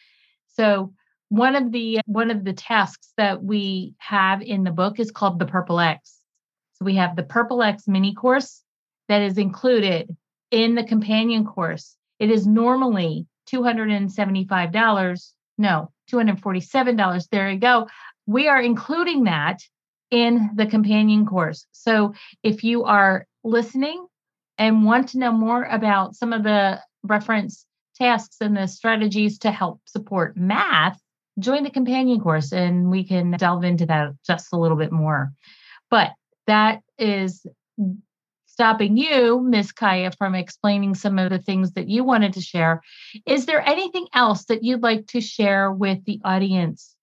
So 0.47 0.93
one 1.30 1.56
of 1.56 1.71
the 1.71 2.02
one 2.06 2.30
of 2.30 2.43
the 2.43 2.54
tasks 2.54 3.13
that 3.15 3.41
we 3.41 3.95
have 4.00 4.41
in 4.41 4.65
the 4.65 4.71
book 4.71 5.00
is 5.00 5.12
called 5.12 5.39
the 5.39 5.45
Purple 5.45 5.80
X. 5.80 6.19
So 6.73 6.84
we 6.84 6.95
have 6.95 7.15
the 7.15 7.23
Purple 7.23 7.63
X 7.63 7.88
mini 7.88 8.13
course 8.13 8.63
that 9.08 9.22
is 9.22 9.38
included 9.38 10.15
in 10.52 10.76
the 10.76 10.84
companion 10.84 11.46
course. 11.46 11.96
It 12.20 12.32
is 12.32 12.48
normally 12.48 13.28
$275. 13.52 15.32
No, 15.58 15.91
$247. 16.12 17.30
There 17.30 17.52
you 17.52 17.60
go. 17.60 17.88
We 18.26 18.48
are 18.48 18.62
including 18.62 19.26
that 19.26 19.62
in 20.12 20.52
the 20.56 20.65
companion 20.65 21.26
course. 21.26 21.65
So 21.72 22.13
if 22.43 22.63
you 22.63 22.84
are 22.84 23.26
listening 23.43 24.06
and 24.58 24.86
want 24.86 25.10
to 25.10 25.20
know 25.20 25.32
more 25.32 25.63
about 25.63 26.15
some 26.15 26.34
of 26.34 26.43
the 26.43 26.82
reference 27.04 27.65
tasks 27.96 28.38
and 28.41 28.56
the 28.56 28.67
strategies 28.67 29.39
to 29.39 29.52
help 29.52 29.82
support 29.86 30.38
math, 30.38 31.00
join 31.39 31.63
the 31.63 31.70
companion 31.70 32.20
course 32.20 32.52
and 32.52 32.89
we 32.89 33.04
can 33.04 33.32
delve 33.32 33.63
into 33.63 33.86
that 33.86 34.12
just 34.26 34.54
a 34.54 34.58
little 34.58 34.78
bit 34.78 34.91
more. 34.91 35.32
But 35.89 36.12
that 36.48 36.82
is 36.98 37.46
stopping 38.58 38.98
you, 38.98 39.39
Miss 39.39 39.72
Chaya, 39.72 40.17
from 40.17 40.34
explaining 40.34 40.96
some 40.96 41.20
of 41.20 41.30
the 41.30 41.38
things 41.38 41.74
that 41.74 41.88
you 41.88 42.04
wanted 42.04 42.34
to 42.34 42.41
share. 42.41 42.82
Is 43.28 43.46
there 43.46 43.62
anything 43.62 44.08
else 44.15 44.46
that 44.46 44.63
you'd 44.63 44.82
like 44.82 45.06
to 45.10 45.22
share 45.22 45.72
with 45.72 46.04
the 46.06 46.20
audience? 46.26 46.96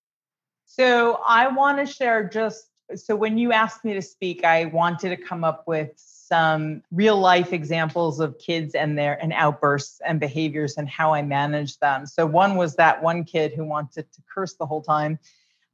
So 0.67 1.21
I 1.25 1.47
want 1.47 1.79
to 1.79 1.87
share 1.87 2.29
just 2.29 2.67
so 2.97 3.15
when 3.15 3.39
you 3.39 3.53
asked 3.53 3.85
me 3.85 3.95
to 3.95 4.03
speak, 4.03 4.45
I 4.45 4.65
wanted 4.65 5.11
to 5.11 5.17
come 5.17 5.45
up 5.45 5.63
with 5.69 5.93
some 5.97 6.83
real 6.91 7.19
life 7.19 7.53
examples 7.53 8.19
of 8.19 8.37
kids 8.39 8.75
and 8.75 8.99
their 8.99 9.23
and 9.23 9.33
outbursts 9.33 10.01
and 10.05 10.19
behaviors 10.19 10.77
and 10.77 10.89
how 10.89 11.15
I 11.15 11.23
manage 11.23 11.79
them. 11.79 12.05
So 12.05 12.27
one 12.27 12.57
was 12.57 12.75
that 12.75 13.01
one 13.01 13.23
kid 13.23 13.53
who 13.55 13.65
wanted 13.65 14.11
to 14.13 14.23
curse 14.29 14.55
the 14.55 14.67
whole 14.67 14.83
time. 14.83 15.21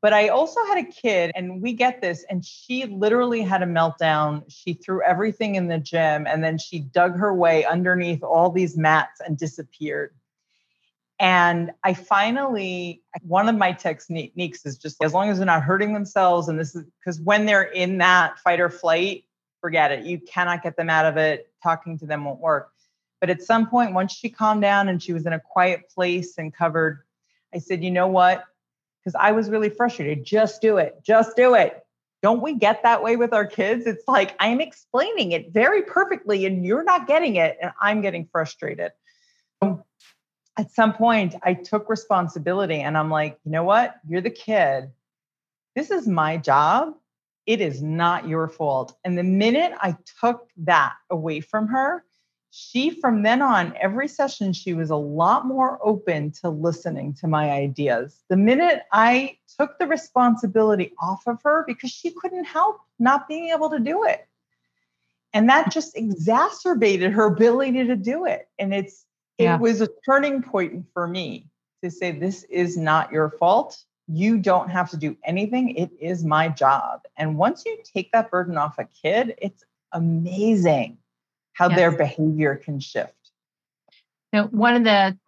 But 0.02 0.14
I 0.14 0.28
also 0.28 0.64
had 0.64 0.78
a 0.78 0.84
kid, 0.84 1.30
and 1.34 1.60
we 1.60 1.74
get 1.74 2.00
this, 2.00 2.24
and 2.30 2.42
she 2.44 2.86
literally 2.86 3.42
had 3.42 3.62
a 3.62 3.66
meltdown. 3.66 4.44
She 4.48 4.72
threw 4.72 5.02
everything 5.02 5.56
in 5.56 5.68
the 5.68 5.78
gym, 5.78 6.26
and 6.26 6.42
then 6.42 6.56
she 6.56 6.78
dug 6.78 7.18
her 7.18 7.34
way 7.34 7.66
underneath 7.66 8.22
all 8.22 8.50
these 8.50 8.78
mats 8.78 9.20
and 9.20 9.36
disappeared. 9.36 10.14
And 11.18 11.72
I 11.84 11.92
finally, 11.92 13.02
one 13.20 13.46
of 13.50 13.56
my 13.56 13.72
techniques 13.72 14.64
is 14.64 14.78
just 14.78 15.04
as 15.04 15.12
long 15.12 15.28
as 15.28 15.36
they're 15.36 15.44
not 15.44 15.62
hurting 15.62 15.92
themselves, 15.92 16.48
and 16.48 16.58
this 16.58 16.74
is 16.74 16.84
because 16.98 17.20
when 17.20 17.44
they're 17.44 17.62
in 17.62 17.98
that 17.98 18.38
fight 18.38 18.58
or 18.58 18.70
flight, 18.70 19.24
forget 19.60 19.92
it. 19.92 20.06
You 20.06 20.18
cannot 20.18 20.62
get 20.62 20.76
them 20.78 20.88
out 20.88 21.04
of 21.04 21.18
it. 21.18 21.52
Talking 21.62 21.98
to 21.98 22.06
them 22.06 22.24
won't 22.24 22.40
work. 22.40 22.72
But 23.20 23.28
at 23.28 23.42
some 23.42 23.68
point, 23.68 23.92
once 23.92 24.14
she 24.14 24.30
calmed 24.30 24.62
down 24.62 24.88
and 24.88 25.02
she 25.02 25.12
was 25.12 25.26
in 25.26 25.34
a 25.34 25.40
quiet 25.40 25.90
place 25.90 26.38
and 26.38 26.54
covered, 26.54 27.00
I 27.54 27.58
said, 27.58 27.84
you 27.84 27.90
know 27.90 28.06
what? 28.06 28.44
Because 29.02 29.16
I 29.18 29.32
was 29.32 29.50
really 29.50 29.70
frustrated. 29.70 30.24
Just 30.24 30.60
do 30.60 30.78
it. 30.78 30.96
Just 31.02 31.36
do 31.36 31.54
it. 31.54 31.82
Don't 32.22 32.42
we 32.42 32.54
get 32.54 32.82
that 32.82 33.02
way 33.02 33.16
with 33.16 33.32
our 33.32 33.46
kids? 33.46 33.86
It's 33.86 34.04
like 34.06 34.36
I'm 34.38 34.60
explaining 34.60 35.32
it 35.32 35.52
very 35.52 35.82
perfectly 35.82 36.44
and 36.44 36.64
you're 36.64 36.84
not 36.84 37.06
getting 37.06 37.36
it, 37.36 37.56
and 37.62 37.72
I'm 37.80 38.02
getting 38.02 38.28
frustrated. 38.30 38.92
Um, 39.62 39.82
at 40.58 40.70
some 40.70 40.92
point, 40.92 41.34
I 41.42 41.54
took 41.54 41.88
responsibility 41.88 42.80
and 42.80 42.98
I'm 42.98 43.10
like, 43.10 43.38
you 43.44 43.50
know 43.50 43.64
what? 43.64 43.96
You're 44.06 44.20
the 44.20 44.30
kid. 44.30 44.90
This 45.74 45.90
is 45.90 46.06
my 46.06 46.36
job. 46.36 46.94
It 47.46 47.60
is 47.62 47.82
not 47.82 48.28
your 48.28 48.48
fault. 48.48 48.94
And 49.04 49.16
the 49.16 49.22
minute 49.22 49.72
I 49.80 49.96
took 50.20 50.48
that 50.58 50.94
away 51.08 51.40
from 51.40 51.68
her, 51.68 52.04
she 52.50 52.90
from 52.90 53.22
then 53.22 53.42
on 53.42 53.74
every 53.80 54.08
session 54.08 54.52
she 54.52 54.74
was 54.74 54.90
a 54.90 54.96
lot 54.96 55.46
more 55.46 55.78
open 55.82 56.32
to 56.32 56.50
listening 56.50 57.14
to 57.14 57.28
my 57.28 57.50
ideas. 57.50 58.22
The 58.28 58.36
minute 58.36 58.82
i 58.92 59.36
took 59.58 59.78
the 59.78 59.86
responsibility 59.86 60.92
off 61.00 61.22
of 61.26 61.40
her 61.42 61.64
because 61.66 61.90
she 61.90 62.10
couldn't 62.10 62.44
help 62.44 62.78
not 62.98 63.28
being 63.28 63.50
able 63.50 63.70
to 63.70 63.78
do 63.78 64.04
it. 64.04 64.26
And 65.32 65.48
that 65.48 65.70
just 65.70 65.96
exacerbated 65.96 67.12
her 67.12 67.26
ability 67.26 67.84
to 67.86 67.96
do 67.96 68.26
it. 68.26 68.48
And 68.58 68.74
it's 68.74 69.06
yeah. 69.38 69.54
it 69.54 69.60
was 69.60 69.80
a 69.80 69.88
turning 70.04 70.42
point 70.42 70.86
for 70.92 71.06
me 71.06 71.46
to 71.84 71.90
say 71.90 72.10
this 72.10 72.42
is 72.44 72.76
not 72.76 73.12
your 73.12 73.30
fault. 73.30 73.78
You 74.08 74.38
don't 74.38 74.70
have 74.70 74.90
to 74.90 74.96
do 74.96 75.16
anything. 75.24 75.76
It 75.76 75.90
is 76.00 76.24
my 76.24 76.48
job. 76.48 77.02
And 77.16 77.38
once 77.38 77.62
you 77.64 77.78
take 77.84 78.10
that 78.10 78.30
burden 78.30 78.58
off 78.58 78.78
a 78.78 78.84
kid 78.84 79.34
it's 79.38 79.62
amazing 79.92 80.98
how 81.60 81.68
yes. 81.68 81.76
their 81.76 81.90
behavior 81.90 82.56
can 82.56 82.80
shift. 82.80 83.12
Now, 84.32 84.46
one 84.46 84.76
of 84.76 84.84
the 84.84 85.18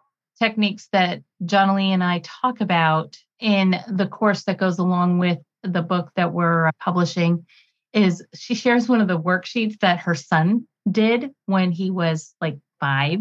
techniques 0.41 0.89
that 0.91 1.23
Jonalee 1.45 1.93
and 1.93 2.03
I 2.03 2.23
talk 2.25 2.63
about 2.63 3.19
in 3.39 3.79
the 3.87 4.07
course 4.07 4.45
that 4.45 4.57
goes 4.57 4.79
along 4.79 5.19
with 5.19 5.41
the 5.63 5.83
book 5.83 6.11
that 6.17 6.33
we're 6.33 6.69
uh, 6.69 6.71
publishing 6.81 7.45
is 7.93 8.25
she 8.35 8.55
shares 8.55 8.89
one 8.89 9.03
of 9.03 9.09
the 9.09 9.21
worksheets 9.21 9.79
that 9.81 9.99
her 10.01 10.15
son 10.15 10.67
did 10.91 11.33
when 11.45 11.71
he 11.71 11.91
was 11.91 12.35
like 12.41 12.59
five. 12.81 13.21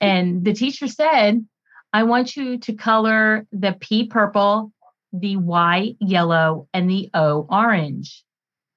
And 0.00 0.44
the 0.44 0.52
teacher 0.52 0.86
said, 0.86 1.44
I 1.92 2.04
want 2.04 2.36
you 2.36 2.58
to 2.58 2.74
color 2.74 3.44
the 3.50 3.76
P 3.80 4.06
purple, 4.06 4.72
the 5.12 5.36
Y 5.36 5.96
yellow, 5.98 6.68
and 6.72 6.88
the 6.88 7.10
O 7.12 7.44
orange. 7.50 8.23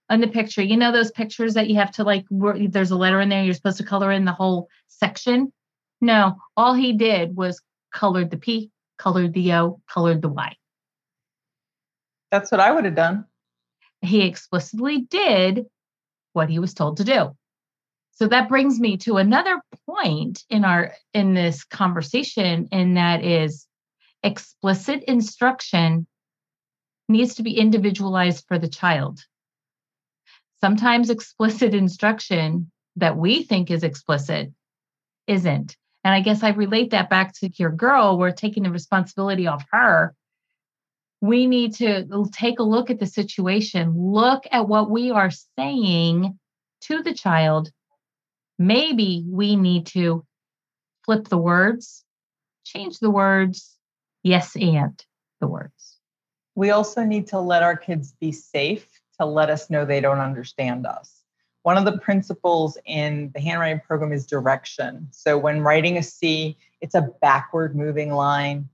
On 0.09 0.21
the 0.21 0.27
picture. 0.27 0.61
You 0.61 0.77
know 0.77 0.91
those 0.91 1.11
pictures 1.11 1.55
that 1.55 1.69
you 1.69 1.75
have 1.75 1.91
to 1.93 2.03
like 2.03 2.25
there's 2.29 2.91
a 2.91 2.97
letter 2.97 3.21
in 3.21 3.29
there, 3.29 3.43
you're 3.43 3.53
supposed 3.53 3.77
to 3.77 3.83
color 3.83 4.11
in 4.11 4.25
the 4.25 4.31
whole 4.31 4.69
section? 4.87 5.51
No, 6.01 6.37
all 6.55 6.73
he 6.73 6.93
did 6.93 7.35
was 7.35 7.61
colored 7.93 8.31
the 8.31 8.37
P, 8.37 8.71
colored 8.97 9.33
the 9.33 9.53
O, 9.53 9.81
colored 9.89 10.21
the 10.21 10.29
Y. 10.29 10.55
That's 12.31 12.51
what 12.51 12.59
I 12.59 12.71
would 12.71 12.85
have 12.85 12.95
done. 12.95 13.25
He 14.01 14.21
explicitly 14.21 14.99
did 15.01 15.65
what 16.33 16.49
he 16.49 16.59
was 16.59 16.73
told 16.73 16.97
to 16.97 17.03
do. 17.03 17.35
So 18.11 18.27
that 18.27 18.49
brings 18.49 18.79
me 18.79 18.97
to 18.97 19.17
another 19.17 19.61
point 19.85 20.43
in 20.49 20.65
our 20.65 20.93
in 21.13 21.33
this 21.33 21.63
conversation 21.63 22.67
and 22.71 22.97
that 22.97 23.23
is 23.23 23.67
explicit 24.23 25.03
instruction 25.03 26.07
needs 27.07 27.35
to 27.35 27.43
be 27.43 27.57
individualized 27.57 28.45
for 28.47 28.57
the 28.59 28.67
child. 28.67 29.23
Sometimes 30.61 31.09
explicit 31.09 31.73
instruction 31.73 32.71
that 32.95 33.17
we 33.17 33.43
think 33.43 33.69
is 33.69 33.83
explicit 33.83 34.51
isn't. 35.27 35.77
And 36.03 36.13
I 36.13 36.21
guess 36.21 36.41
I 36.41 36.49
relate 36.49 36.91
that 36.91 37.09
back 37.09 37.33
to 37.35 37.49
your 37.55 37.69
girl. 37.69 38.17
We're 38.17 38.31
taking 38.31 38.63
the 38.63 38.71
responsibility 38.71 39.45
off 39.45 39.65
her. 39.71 40.15
We 41.21 41.47
need 41.47 41.75
to 41.75 42.07
take 42.31 42.59
a 42.59 42.63
look 42.63 42.89
at 42.89 42.99
the 42.99 43.05
situation, 43.05 43.93
look 43.97 44.45
at 44.51 44.67
what 44.67 44.89
we 44.89 45.11
are 45.11 45.31
saying 45.57 46.39
to 46.81 47.03
the 47.03 47.13
child. 47.13 47.71
Maybe 48.59 49.25
we 49.27 49.55
need 49.55 49.87
to 49.87 50.25
flip 51.05 51.27
the 51.27 51.37
words, 51.37 52.03
change 52.63 52.99
the 52.99 53.09
words, 53.09 53.75
yes, 54.23 54.55
and 54.55 55.03
the 55.41 55.47
words. 55.47 55.97
We 56.55 56.71
also 56.71 57.03
need 57.03 57.27
to 57.27 57.39
let 57.39 57.63
our 57.63 57.77
kids 57.77 58.13
be 58.19 58.31
safe 58.31 58.87
to 59.19 59.25
let 59.25 59.49
us 59.49 59.69
know 59.69 59.85
they 59.85 60.01
don't 60.01 60.19
understand 60.19 60.85
us. 60.85 61.23
One 61.63 61.77
of 61.77 61.85
the 61.85 61.97
principles 61.97 62.77
in 62.85 63.31
the 63.33 63.41
handwriting 63.41 63.81
program 63.85 64.13
is 64.13 64.25
direction. 64.25 65.07
So 65.11 65.37
when 65.37 65.61
writing 65.61 65.97
a 65.97 66.03
C, 66.03 66.57
it's 66.79 66.95
a 66.95 67.09
backward 67.21 67.75
moving 67.75 68.13
line. 68.13 68.69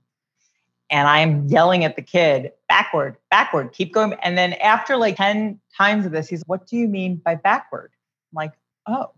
And 0.90 1.08
I'm 1.08 1.48
yelling 1.48 1.84
at 1.84 1.96
the 1.96 2.02
kid, 2.02 2.52
backward, 2.68 3.16
backward, 3.30 3.72
keep 3.72 3.92
going. 3.92 4.12
And 4.22 4.38
then 4.38 4.52
after 4.54 4.96
like 4.96 5.16
10 5.16 5.58
times 5.76 6.06
of 6.06 6.12
this, 6.12 6.28
he's, 6.28 6.44
What 6.46 6.68
do 6.68 6.76
you 6.76 6.86
mean 6.86 7.16
by 7.16 7.34
backward? 7.34 7.90
I'm 8.30 8.36
like, 8.36 8.52
Oh, 8.86 9.10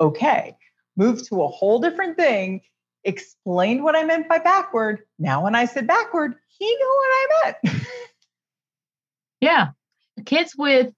okay. 0.00 0.56
Move 0.96 1.26
to 1.28 1.42
a 1.42 1.48
whole 1.48 1.78
different 1.80 2.16
thing, 2.16 2.62
explained 3.04 3.84
what 3.84 3.94
I 3.94 4.04
meant 4.04 4.28
by 4.28 4.38
backward. 4.38 5.00
Now, 5.18 5.44
when 5.44 5.54
I 5.54 5.66
said 5.66 5.86
backward, 5.86 6.34
he 6.48 6.64
knew 6.64 6.96
what 6.96 7.08
I 7.10 7.26
meant. 7.44 7.86
yeah. 9.40 9.68
Kids 10.26 10.54
with 10.56 10.92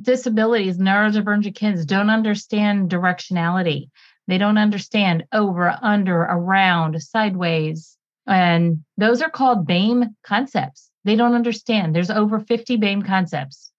disabilities, 0.00 0.78
neurodivergent 0.78 1.54
kids 1.54 1.84
don't 1.84 2.10
understand 2.10 2.90
directionality. 2.90 3.88
They 4.26 4.38
don't 4.38 4.58
understand 4.58 5.24
over, 5.32 5.76
under, 5.82 6.16
around, 6.22 7.00
sideways. 7.02 7.96
And 8.26 8.84
those 8.96 9.20
are 9.20 9.30
called 9.30 9.66
Boehm 9.66 10.16
concepts. 10.22 10.90
They 11.04 11.16
don't 11.16 11.34
understand. 11.34 11.94
There's 11.94 12.10
over 12.10 12.40
50 12.40 12.76
Boehm 12.76 13.02
concepts 13.02 13.72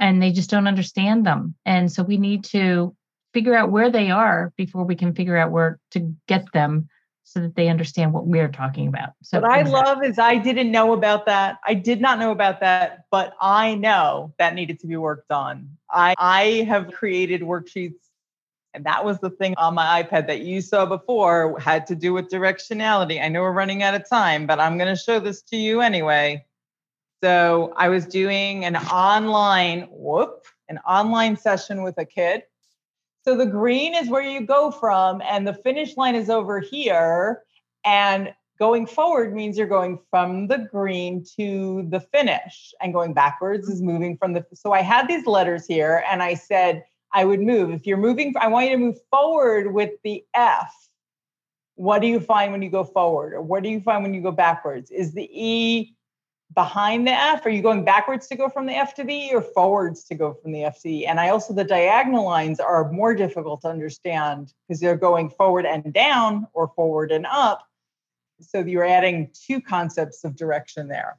and 0.00 0.22
they 0.22 0.32
just 0.32 0.50
don't 0.50 0.66
understand 0.66 1.24
them. 1.24 1.54
And 1.64 1.90
so 1.90 2.02
we 2.02 2.16
need 2.16 2.44
to 2.44 2.96
figure 3.32 3.54
out 3.54 3.70
where 3.70 3.90
they 3.90 4.10
are 4.10 4.52
before 4.56 4.84
we 4.84 4.96
can 4.96 5.14
figure 5.14 5.36
out 5.36 5.50
where 5.50 5.78
to 5.92 6.14
get 6.26 6.52
them 6.52 6.88
so 7.24 7.40
that 7.40 7.56
they 7.56 7.68
understand 7.68 8.12
what 8.12 8.26
we're 8.26 8.48
talking 8.48 8.86
about. 8.86 9.10
So 9.22 9.40
what 9.40 9.50
I 9.50 9.62
love 9.62 10.04
is 10.04 10.18
I 10.18 10.36
didn't 10.36 10.70
know 10.70 10.92
about 10.92 11.26
that. 11.26 11.58
I 11.66 11.74
did 11.74 12.00
not 12.00 12.18
know 12.18 12.30
about 12.30 12.60
that, 12.60 13.06
but 13.10 13.34
I 13.40 13.74
know 13.74 14.34
that 14.38 14.54
needed 14.54 14.78
to 14.80 14.86
be 14.86 14.96
worked 14.96 15.32
on. 15.32 15.70
I 15.90 16.14
I 16.18 16.66
have 16.68 16.92
created 16.92 17.40
worksheets 17.40 17.94
and 18.74 18.84
that 18.84 19.04
was 19.04 19.18
the 19.20 19.30
thing 19.30 19.54
on 19.56 19.74
my 19.74 20.02
iPad 20.02 20.26
that 20.26 20.40
you 20.40 20.60
saw 20.60 20.84
before 20.84 21.58
had 21.60 21.86
to 21.86 21.94
do 21.94 22.12
with 22.12 22.28
directionality. 22.28 23.22
I 23.22 23.28
know 23.28 23.40
we're 23.42 23.52
running 23.52 23.84
out 23.84 23.94
of 23.94 24.08
time, 24.08 24.46
but 24.46 24.58
I'm 24.58 24.76
going 24.76 24.94
to 24.94 25.00
show 25.00 25.20
this 25.20 25.42
to 25.42 25.56
you 25.56 25.80
anyway. 25.80 26.44
So 27.22 27.72
I 27.76 27.88
was 27.88 28.04
doing 28.04 28.64
an 28.64 28.76
online, 28.76 29.86
whoop, 29.90 30.44
an 30.68 30.78
online 30.78 31.36
session 31.36 31.84
with 31.84 31.96
a 31.98 32.04
kid 32.04 32.42
so 33.26 33.36
the 33.36 33.46
green 33.46 33.94
is 33.94 34.08
where 34.08 34.22
you 34.22 34.42
go 34.42 34.70
from, 34.70 35.22
and 35.22 35.46
the 35.46 35.54
finish 35.54 35.96
line 35.96 36.14
is 36.14 36.28
over 36.28 36.60
here. 36.60 37.42
And 37.84 38.34
going 38.58 38.86
forward 38.86 39.34
means 39.34 39.56
you're 39.56 39.66
going 39.66 39.98
from 40.10 40.46
the 40.46 40.58
green 40.58 41.24
to 41.36 41.86
the 41.88 42.00
finish, 42.00 42.74
and 42.82 42.92
going 42.92 43.14
backwards 43.14 43.68
is 43.68 43.80
moving 43.80 44.18
from 44.18 44.34
the. 44.34 44.44
So 44.52 44.72
I 44.72 44.82
had 44.82 45.08
these 45.08 45.26
letters 45.26 45.66
here, 45.66 46.04
and 46.10 46.22
I 46.22 46.34
said 46.34 46.84
I 47.12 47.24
would 47.24 47.40
move. 47.40 47.70
If 47.70 47.86
you're 47.86 47.96
moving, 47.96 48.34
I 48.38 48.48
want 48.48 48.66
you 48.66 48.72
to 48.72 48.78
move 48.78 48.98
forward 49.10 49.72
with 49.72 49.92
the 50.04 50.22
F. 50.34 50.72
What 51.76 52.00
do 52.00 52.08
you 52.08 52.20
find 52.20 52.52
when 52.52 52.62
you 52.62 52.70
go 52.70 52.84
forward? 52.84 53.32
Or 53.32 53.42
what 53.42 53.62
do 53.62 53.70
you 53.70 53.80
find 53.80 54.02
when 54.02 54.14
you 54.14 54.20
go 54.20 54.32
backwards? 54.32 54.90
Is 54.90 55.14
the 55.14 55.28
E 55.32 55.94
behind 56.52 57.06
the 57.06 57.12
F? 57.12 57.46
Are 57.46 57.50
you 57.50 57.62
going 57.62 57.84
backwards 57.84 58.26
to 58.28 58.36
go 58.36 58.48
from 58.48 58.66
the 58.66 58.74
F 58.74 58.94
to 58.96 59.04
the 59.04 59.14
E 59.14 59.30
or 59.34 59.42
forwards 59.42 60.04
to 60.04 60.14
go 60.14 60.34
from 60.34 60.52
the 60.52 60.64
F 60.64 60.80
to 60.82 60.90
E? 60.90 61.06
And 61.06 61.18
I 61.18 61.30
also, 61.30 61.54
the 61.54 61.64
diagonal 61.64 62.24
lines 62.24 62.60
are 62.60 62.90
more 62.90 63.14
difficult 63.14 63.62
to 63.62 63.68
understand 63.68 64.52
because 64.68 64.80
they're 64.80 64.96
going 64.96 65.30
forward 65.30 65.66
and 65.66 65.92
down 65.92 66.46
or 66.52 66.68
forward 66.68 67.12
and 67.12 67.26
up. 67.26 67.66
So 68.40 68.60
you're 68.60 68.84
adding 68.84 69.30
two 69.32 69.60
concepts 69.60 70.24
of 70.24 70.36
direction 70.36 70.88
there. 70.88 71.18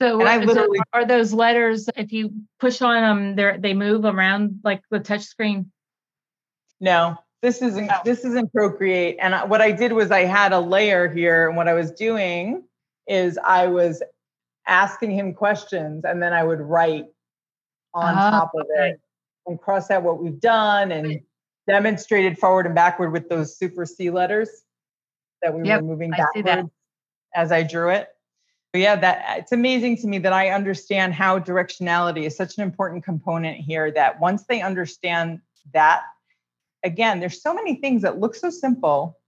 So, 0.00 0.16
literally, 0.16 0.78
are 0.92 1.06
those 1.06 1.32
letters, 1.32 1.88
if 1.96 2.12
you 2.12 2.30
push 2.60 2.82
on 2.82 3.00
them, 3.00 3.36
they 3.36 3.56
they 3.58 3.74
move 3.74 4.04
around 4.04 4.60
like 4.62 4.82
the 4.90 5.00
touch 5.00 5.22
screen? 5.22 5.72
No, 6.80 7.16
this 7.40 7.62
isn't, 7.62 7.90
oh. 7.90 8.00
this 8.04 8.24
isn't 8.24 8.52
Procreate. 8.52 9.16
And 9.20 9.48
what 9.48 9.62
I 9.62 9.70
did 9.72 9.92
was 9.92 10.10
I 10.10 10.24
had 10.24 10.52
a 10.52 10.60
layer 10.60 11.08
here 11.08 11.48
and 11.48 11.56
what 11.56 11.68
I 11.68 11.72
was 11.72 11.90
doing 11.92 12.64
is 13.06 13.38
I 13.42 13.68
was 13.68 14.02
asking 14.66 15.10
him 15.10 15.32
questions 15.32 16.04
and 16.04 16.22
then 16.22 16.32
I 16.32 16.42
would 16.42 16.60
write 16.60 17.06
on 17.94 18.14
oh, 18.14 18.30
top 18.30 18.52
of 18.54 18.66
okay. 18.66 18.90
it 18.90 19.00
and 19.46 19.60
cross 19.60 19.90
out 19.90 20.02
what 20.02 20.22
we've 20.22 20.40
done 20.40 20.92
and 20.92 21.20
demonstrated 21.66 22.38
forward 22.38 22.66
and 22.66 22.74
backward 22.74 23.12
with 23.12 23.28
those 23.28 23.56
super 23.56 23.86
C 23.86 24.10
letters 24.10 24.48
that 25.42 25.54
we 25.54 25.66
yep, 25.66 25.82
were 25.82 25.88
moving 25.88 26.10
backwards 26.10 26.70
as 27.34 27.52
I 27.52 27.62
drew 27.62 27.90
it. 27.90 28.08
But 28.72 28.80
yeah, 28.80 28.96
that 28.96 29.24
uh, 29.28 29.34
it's 29.38 29.52
amazing 29.52 29.96
to 29.98 30.06
me 30.06 30.18
that 30.18 30.32
I 30.32 30.50
understand 30.50 31.14
how 31.14 31.38
directionality 31.38 32.24
is 32.26 32.36
such 32.36 32.56
an 32.58 32.62
important 32.62 33.04
component 33.04 33.56
here 33.56 33.90
that 33.92 34.20
once 34.20 34.44
they 34.48 34.60
understand 34.60 35.40
that 35.72 36.02
again, 36.82 37.20
there's 37.20 37.42
so 37.42 37.54
many 37.54 37.76
things 37.76 38.02
that 38.02 38.20
look 38.20 38.34
so 38.34 38.50
simple 38.50 39.18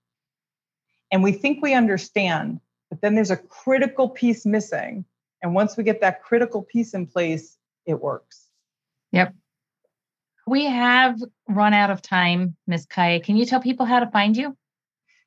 and 1.11 1.23
we 1.23 1.33
think 1.33 1.63
we 1.63 1.75
understand, 1.75 2.61
but 2.91 3.01
then 3.01 3.15
there's 3.15 3.31
a 3.31 3.37
critical 3.37 4.09
piece 4.11 4.45
missing 4.45 5.05
and 5.43 5.55
once 5.55 5.77
we 5.77 5.85
get 5.85 6.01
that 6.01 6.23
critical 6.23 6.63
piece 6.63 6.95
in 6.95 7.07
place, 7.07 7.59
it 7.87 8.01
works. 8.01 8.47
Yep. 9.13 9.35
We 10.47 10.65
have 10.65 11.21
run 11.49 11.75
out 11.75 11.91
of 11.91 12.01
time, 12.01 12.57
Miss 12.67 12.87
Chaya. 12.87 13.23
Can 13.23 13.37
you 13.37 13.45
tell 13.45 13.61
people 13.61 13.85
how 13.87 14.01
to 14.01 14.07
find 14.07 14.37
you? 14.37 14.57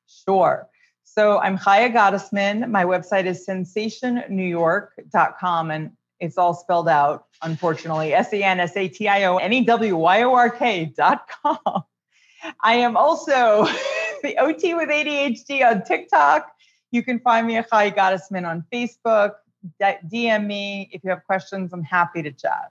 Sure. 0.06 0.68
So 1.04 1.38
I'm 1.38 1.56
Chaya 1.58 1.92
Gottesman. 1.92 2.68
My 2.70 2.84
website 2.84 3.26
is 3.26 3.46
sensationnewyork.com 3.46 5.70
and 5.70 5.90
it's 6.20 6.38
all 6.38 6.54
spelled 6.54 6.88
out, 6.88 7.26
unfortunately. 7.42 8.14
S 8.14 8.32
E 8.32 8.42
N 8.42 8.58
S 8.60 8.74
A 8.76 8.88
T 8.88 9.08
I 9.08 9.24
O 9.24 9.36
N 9.36 9.52
E 9.52 9.62
W 9.64 9.96
Y 9.96 10.22
O 10.22 10.34
R 10.34 10.48
K.com. 10.50 11.58
I 12.62 12.74
am 12.74 12.96
also 12.96 13.64
the 14.22 14.36
OT 14.38 14.74
with 14.74 14.88
ADHD 14.88 15.68
on 15.68 15.84
TikTok. 15.84 16.48
You 16.90 17.02
can 17.02 17.18
find 17.20 17.46
me 17.46 17.56
at 17.56 17.70
Chaya 17.70 17.94
Gottesman 17.94 18.48
on 18.48 18.64
Facebook. 18.72 19.32
DM 19.80 20.46
me 20.46 20.88
if 20.92 21.02
you 21.04 21.10
have 21.10 21.24
questions. 21.24 21.72
I'm 21.72 21.82
happy 21.82 22.22
to 22.22 22.32
chat. 22.32 22.70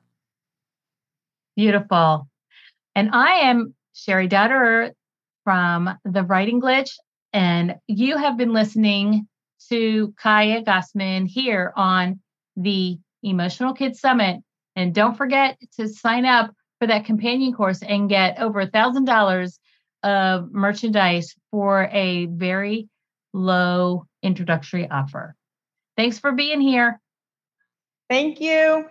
Beautiful. 1.56 2.28
And 2.96 3.10
I 3.12 3.32
am 3.50 3.76
Cheri 3.96 4.30
Dotterer 4.30 4.92
from 5.44 5.98
The 6.06 6.24
Writing 6.24 6.62
Glitch, 6.62 6.92
and 7.34 7.76
you 7.88 8.18
have 8.18 8.38
been 8.38 8.54
listening 8.54 9.28
to 9.70 10.14
Chaya 10.22 10.64
Gottesman 10.66 11.28
here 11.28 11.74
on 11.76 12.20
the 12.56 13.00
Emotional 13.24 13.74
Kids 13.74 14.00
Summit. 14.00 14.42
And 14.76 14.94
don't 14.94 15.18
forget 15.18 15.58
to 15.78 15.88
sign 15.88 16.26
up 16.26 16.54
for 16.80 16.88
that 16.88 17.06
companion 17.06 17.54
course 17.54 17.82
and 17.84 18.10
get 18.10 18.40
over 18.40 18.62
a 18.62 18.68
thousand 18.68 19.06
dollars 19.06 19.60
of 20.04 20.52
merchandise 20.52 21.36
for 21.52 21.88
a 21.92 22.26
very 22.26 22.90
low 23.34 24.06
introductory 24.24 24.90
offer. 24.90 25.36
Thanks 26.02 26.18
for 26.18 26.32
being 26.32 26.62
here. 26.62 27.00
Thank 28.10 28.42
you. 28.42 28.90